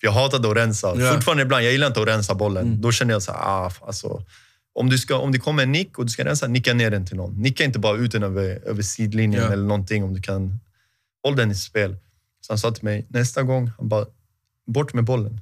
[0.00, 0.94] För jag hatade att rensa.
[0.96, 1.12] Ja.
[1.12, 2.66] Fortfarande ibland, jag gillar inte att rensa bollen.
[2.66, 2.80] Mm.
[2.80, 4.24] Då känner jag så här, ah, alltså,
[4.72, 7.06] om, du ska, om det kommer en nick och du ska rensa, nicka ner den
[7.06, 7.42] till någon.
[7.42, 9.52] Nicka inte bara ut den över, över sidlinjen Ja.
[9.52, 10.60] eller någonting om du kan.
[11.24, 11.96] Håll den i spel.
[12.40, 14.06] Så han sa till mig, nästa gång, han bara,
[14.66, 15.40] bort med bollen.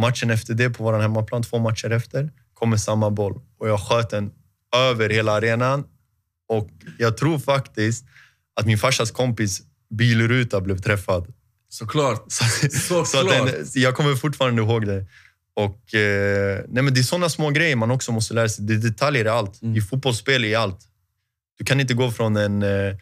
[0.00, 3.40] Matchen efter det, på vår hemmaplan, två matcher efter, kommer samma boll.
[3.58, 4.32] Och jag sköt den
[4.76, 5.84] över hela arenan.
[6.48, 8.04] Och jag tror faktiskt
[8.54, 9.62] att min farsas kompis
[9.96, 11.32] bilruta blev träffad.
[11.68, 12.24] Såklart.
[12.32, 13.08] Så, Såklart.
[13.08, 15.06] så den, jag kommer fortfarande ihåg det.
[15.56, 18.64] Och, eh, nej men det är såna små grejer man också måste lära sig.
[18.64, 19.62] Det är detaljer i allt.
[19.62, 19.76] Mm.
[19.76, 20.80] I fotbollsspel i allt.
[21.58, 22.96] Du kan inte gå från en eh,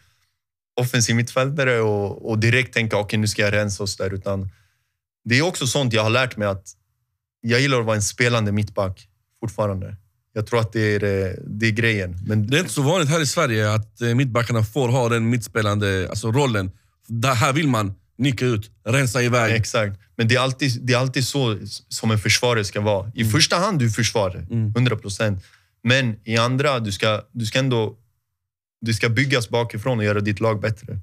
[0.80, 4.14] offensiv mittfältare och, och direkt tänka okej nu ska jag rensa så där.
[4.14, 4.49] Utan
[5.24, 6.66] det är också sånt jag har lärt mig att
[7.40, 9.09] jag gillar att vara en spelande mittback
[9.40, 9.97] fortfarande.
[10.32, 12.18] Jag tror att det är, eh, det är grejen.
[12.26, 15.30] Men Det är inte så vanligt här i Sverige att eh, mittbackarna får ha den
[15.30, 16.70] mittspelande alltså rollen.
[17.07, 19.55] Där, här vill man nicka ut, rensa iväg.
[19.55, 20.00] Exakt.
[20.16, 23.12] Men det är, alltid, det är alltid så som en försvarare ska vara.
[23.14, 24.70] I första hand du försvarar, Mm.
[24.76, 25.44] 100 procent.
[25.82, 27.96] Men i andra, du ska, du ska ändå
[28.80, 30.98] du ska byggas bakifrån och göra ditt lag bättre.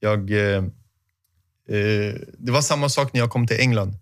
[0.00, 0.64] Jag, eh,
[1.68, 3.94] eh, det var samma sak när jag kom till England.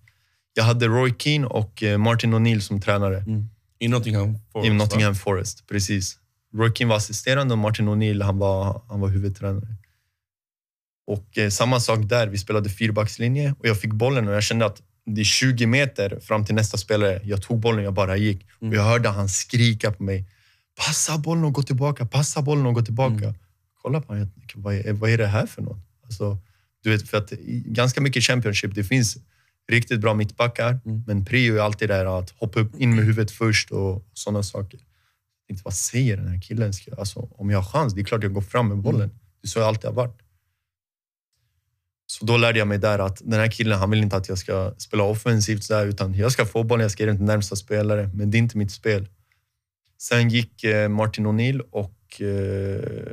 [0.54, 3.24] Jag hade Roy Keane och eh, Martin O'Neill som tränare
[3.78, 4.70] I Nottingham Forest.
[4.70, 4.74] i?
[4.74, 5.66] Nottingham Forest.
[5.68, 6.18] Precis.
[6.54, 9.66] Roy Keane var assisterande och Martin O'Neill han var, han var huvudtränare.
[11.10, 12.26] Och eh, samma sak där.
[12.26, 16.20] Vi spelade fyrbackslinje och jag fick bollen och jag kände att det är 20 meter
[16.20, 17.20] fram till nästa spelare.
[17.24, 18.46] Jag tog bollen, jag bara gick.
[18.58, 20.24] Och jag hörde han skrika på mig.
[20.86, 23.24] Passa bollen och gå tillbaka, passa bollen och gå tillbaka.
[23.24, 23.34] Mm.
[23.82, 25.78] Kolla på honom, vad är, vad är det här för något?
[26.04, 26.38] Alltså,
[26.82, 27.30] du vet, för att
[27.64, 29.16] ganska mycket Championship, det finns
[29.70, 31.02] riktigt bra mittbackar, Mm.
[31.06, 34.78] men prio är alltid där att hoppa upp in med huvudet först och sådana saker.
[34.80, 36.72] Jag tänkte, vad säger den här killen?
[36.98, 39.00] Alltså, om jag har chans, det är klart jag går fram med bollen.
[39.00, 39.16] Mm.
[39.42, 40.18] Det är så jag alltid har varit.
[42.10, 44.38] Så då lärde jag mig där att den här killen, han vill inte att jag
[44.38, 47.26] ska spela offensivt så här, utan jag ska få bollen, jag ska ge den till
[47.26, 49.08] närmsta spelare, men det är inte mitt spel.
[49.98, 52.20] Sen gick eh, Martin O'Neill och...
[52.20, 53.12] Eh,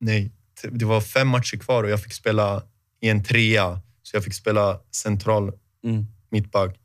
[0.00, 0.32] nej,
[0.70, 2.62] det var fem matcher kvar och jag fick spela
[3.00, 3.80] i en trea.
[4.02, 5.52] Så jag fick spela central
[5.84, 6.06] Mm.
[6.30, 6.76] mittback.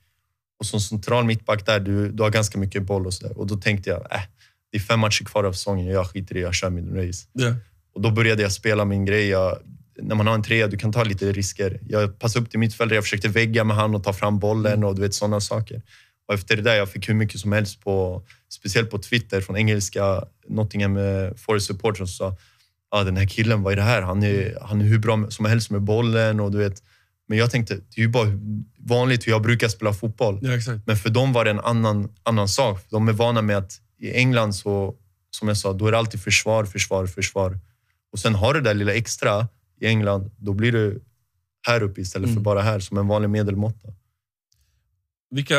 [0.60, 3.38] Och som central mittback där, du, du har ganska mycket boll och så där.
[3.38, 4.22] Och då tänkte jag, äh,
[4.72, 7.28] det är fem matcher kvar av säsongen, jag skiter i det, jag kör min race.
[7.34, 7.56] Ja.
[7.94, 9.28] Och då började jag spela min grej.
[9.28, 9.58] Jag,
[10.02, 11.80] när man har en trea, du kan ta lite risker.
[11.88, 14.96] Jag passade upp till mittfältare, jag försökte vägga med han och ta fram bollen och
[14.96, 15.82] du vet sådana saker.
[16.28, 19.58] Och efter det där, jag fick hur mycket som helst, på, speciellt på Twitter, från
[19.58, 22.38] engelska Nottingham eh, Forest supporters som sa
[22.94, 24.02] ah, den här killen, vad är det här?
[24.02, 26.84] Han är, han är hur bra som helst med bollen och du vet.
[27.28, 28.30] Men jag tänkte, det är ju bara
[28.80, 30.40] vanligt hur jag brukar spela fotboll.
[30.42, 30.80] ja.
[30.86, 32.86] Men för dem var det en annan, annan sak.
[32.90, 34.96] De är vana med att i England, så,
[35.30, 37.60] som jag sa, då är det alltid försvar, försvar, försvar.
[38.12, 39.48] Och sen har du det där lilla extra
[39.84, 41.04] i England, då blir du
[41.68, 42.44] här uppe istället för Mm.
[42.44, 43.94] bara här, som en vanlig medelmåtta.
[45.30, 45.58] Vilka,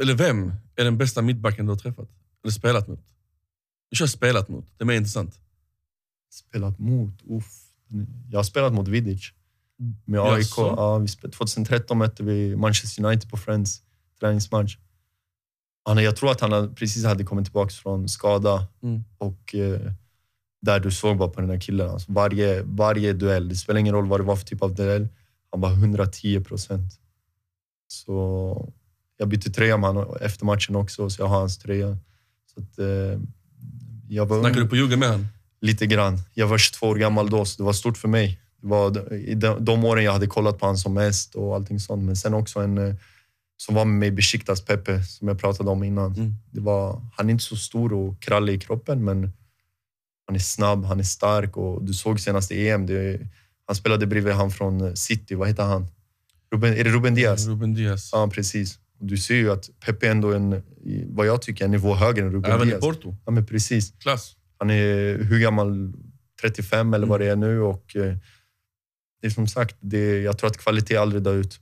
[0.00, 2.08] eller vem är den bästa mittbacken du har träffat?
[2.44, 3.00] Eller spelat mot?
[3.90, 5.40] Du kör spelat mot, det är mer intressant.
[6.32, 7.22] Spelat mot?
[7.24, 7.62] Uff.
[8.30, 9.32] Jag har spelat mot Vidic.
[10.04, 10.54] Med AIK.
[10.56, 13.82] Ja, vi spel- 2013 mötte vi Manchester United på Friends
[14.20, 14.76] träningsmatch.
[15.84, 18.66] Han, jag tror att han precis hade kommit tillbaka från skada.
[18.82, 19.04] Mm.
[19.18, 19.92] Och eh,
[20.62, 21.90] där du såg bara på den här killen.
[21.90, 25.08] Alltså varje, varje duell, det spelar ingen roll vad det var för typ av duell,
[25.50, 26.92] han var 110 procent.
[27.88, 28.72] Så
[29.16, 31.98] jag bytte tröja med honom efter matchen också, så jag har hans tröja.
[32.54, 33.20] Så att, eh,
[34.08, 35.28] jag var Snackar ung, du på juggen med han?
[35.60, 36.18] lite grann.
[36.34, 38.40] Jag var 22 år gammal då, så det var stort för mig.
[38.60, 41.80] Det var i de, de åren jag hade kollat på honom som mest och allting
[41.80, 42.04] sånt.
[42.04, 42.94] Men sen också en eh,
[43.56, 46.14] som var med mig, Besiktas Pepe, som jag pratade om innan.
[46.14, 46.34] Mm.
[46.50, 49.32] Det var, han är inte så stor och krallig i kroppen, men
[50.26, 53.20] Han är snabb, han är stark och du såg senast i EM, det,
[53.66, 55.86] han spelade bredvid han från City, vad heter han?
[56.52, 57.46] Ruben, är det Ruben Diaz?
[57.46, 58.10] Ruben Diaz.
[58.12, 58.78] Ja, precis.
[59.00, 60.62] Du ser ju att Pepe ändå är en,
[61.06, 62.78] vad jag tycker, en nivå högre än Ruben Även Diaz.
[62.78, 63.16] i Porto.
[63.24, 63.92] Ja, men precis.
[63.98, 64.36] Klass.
[64.58, 65.92] Han är hur gammal?
[66.40, 67.60] 35 eller vad det är nu.
[67.60, 68.16] Och, eh,
[69.20, 71.60] det är som sagt, det, jag tror att kvalitet aldrig dör ut.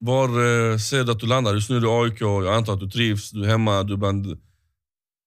[0.00, 1.54] Var eh, ser du att du landar?
[1.54, 3.96] Just nu är du AIK, jag antar att du trivs, du är hemma, du är
[3.96, 4.40] bland,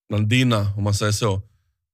[0.08, 1.42] bland dina, om man säger så.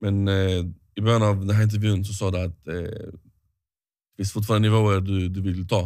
[0.00, 4.32] Men eh, i början av den här intervjun så sa du att eh, det finns
[4.32, 5.82] fortfarande nivåer du, du vill ta.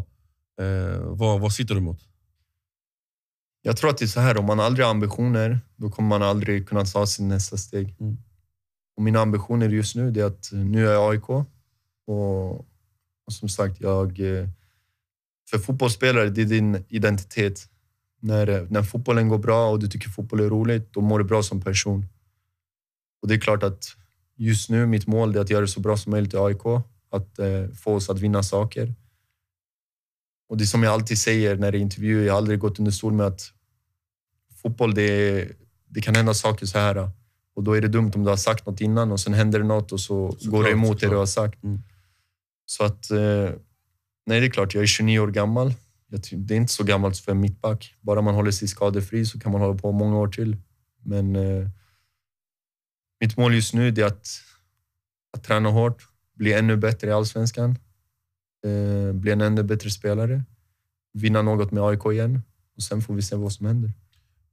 [0.60, 2.00] Eh, vad, vad sitter du mot?
[3.62, 6.22] Jag tror att det är så här, om man aldrig har ambitioner, då kommer man
[6.22, 7.96] aldrig kunna ta sin nästa steg.
[8.00, 8.16] Mm.
[8.96, 11.28] Och mina ambitioner just nu är att nu är jag AIK.
[12.06, 12.50] Och,
[13.26, 14.20] och som sagt, jag...
[14.20, 14.48] eh,
[15.50, 17.68] För fotbollsspelare, det är din identitet.
[18.20, 21.24] När, eh, när fotbollen går bra och du tycker fotboll är roligt, då mår du
[21.24, 22.06] bra som person.
[23.22, 23.96] Och det är klart att
[24.42, 26.66] just nu, mitt mål är att göra det så bra som möjligt i AIK.
[27.10, 28.94] Att eh, få oss att vinna saker.
[30.48, 32.92] Och det som jag alltid säger när det är intervjuer, jag har aldrig gått under
[32.92, 33.52] stol med att
[34.62, 35.48] fotboll, det,
[35.88, 37.10] det kan hända saker så här.
[37.54, 39.64] Och då är det dumt om du har sagt något innan och sen händer det
[39.64, 41.62] något och så Såklart, går det emot det du har sagt.
[41.62, 41.82] Mm.
[42.66, 43.50] Så att, eh,
[44.26, 45.74] nej det är klart, jag är 29 år gammal.
[46.08, 47.94] Det är inte så gammalt för en mittback.
[48.00, 50.56] Bara man håller sig skadefri så kan man hålla på många år till.
[51.02, 51.68] Men eh,
[53.22, 54.28] mitt mål just nu är att,
[55.32, 57.78] att träna hårt, bli ännu bättre i Allsvenskan,
[58.66, 60.44] eh, bli en ännu bättre spelare,
[61.12, 62.42] vinna något med AIK igen
[62.76, 63.92] och sen får vi se vad som händer.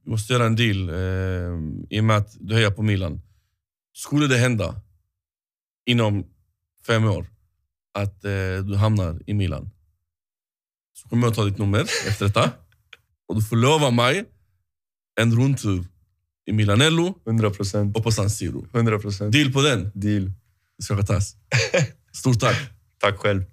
[0.04, 0.96] Vi måste göra en deal eh,
[1.90, 3.22] i och med att du hejar på Milan.
[3.92, 4.80] Skulle det hända
[5.86, 6.26] inom
[6.86, 7.26] fem år
[7.94, 9.70] att eh, du hamnar i Milan
[10.92, 12.50] så kommer jag ta ditt nummer efter detta
[13.26, 14.24] och du får lova mig
[15.20, 15.84] en rundtur
[16.46, 17.96] i Milanello 100 procent.
[17.96, 18.66] och på San Siro.
[18.74, 19.32] 100 procent.
[19.32, 19.90] Deal på den.
[19.94, 20.32] Deal.
[20.78, 21.36] Det ska tas.
[22.12, 22.56] Stort tack.
[23.00, 23.44] Tack själv.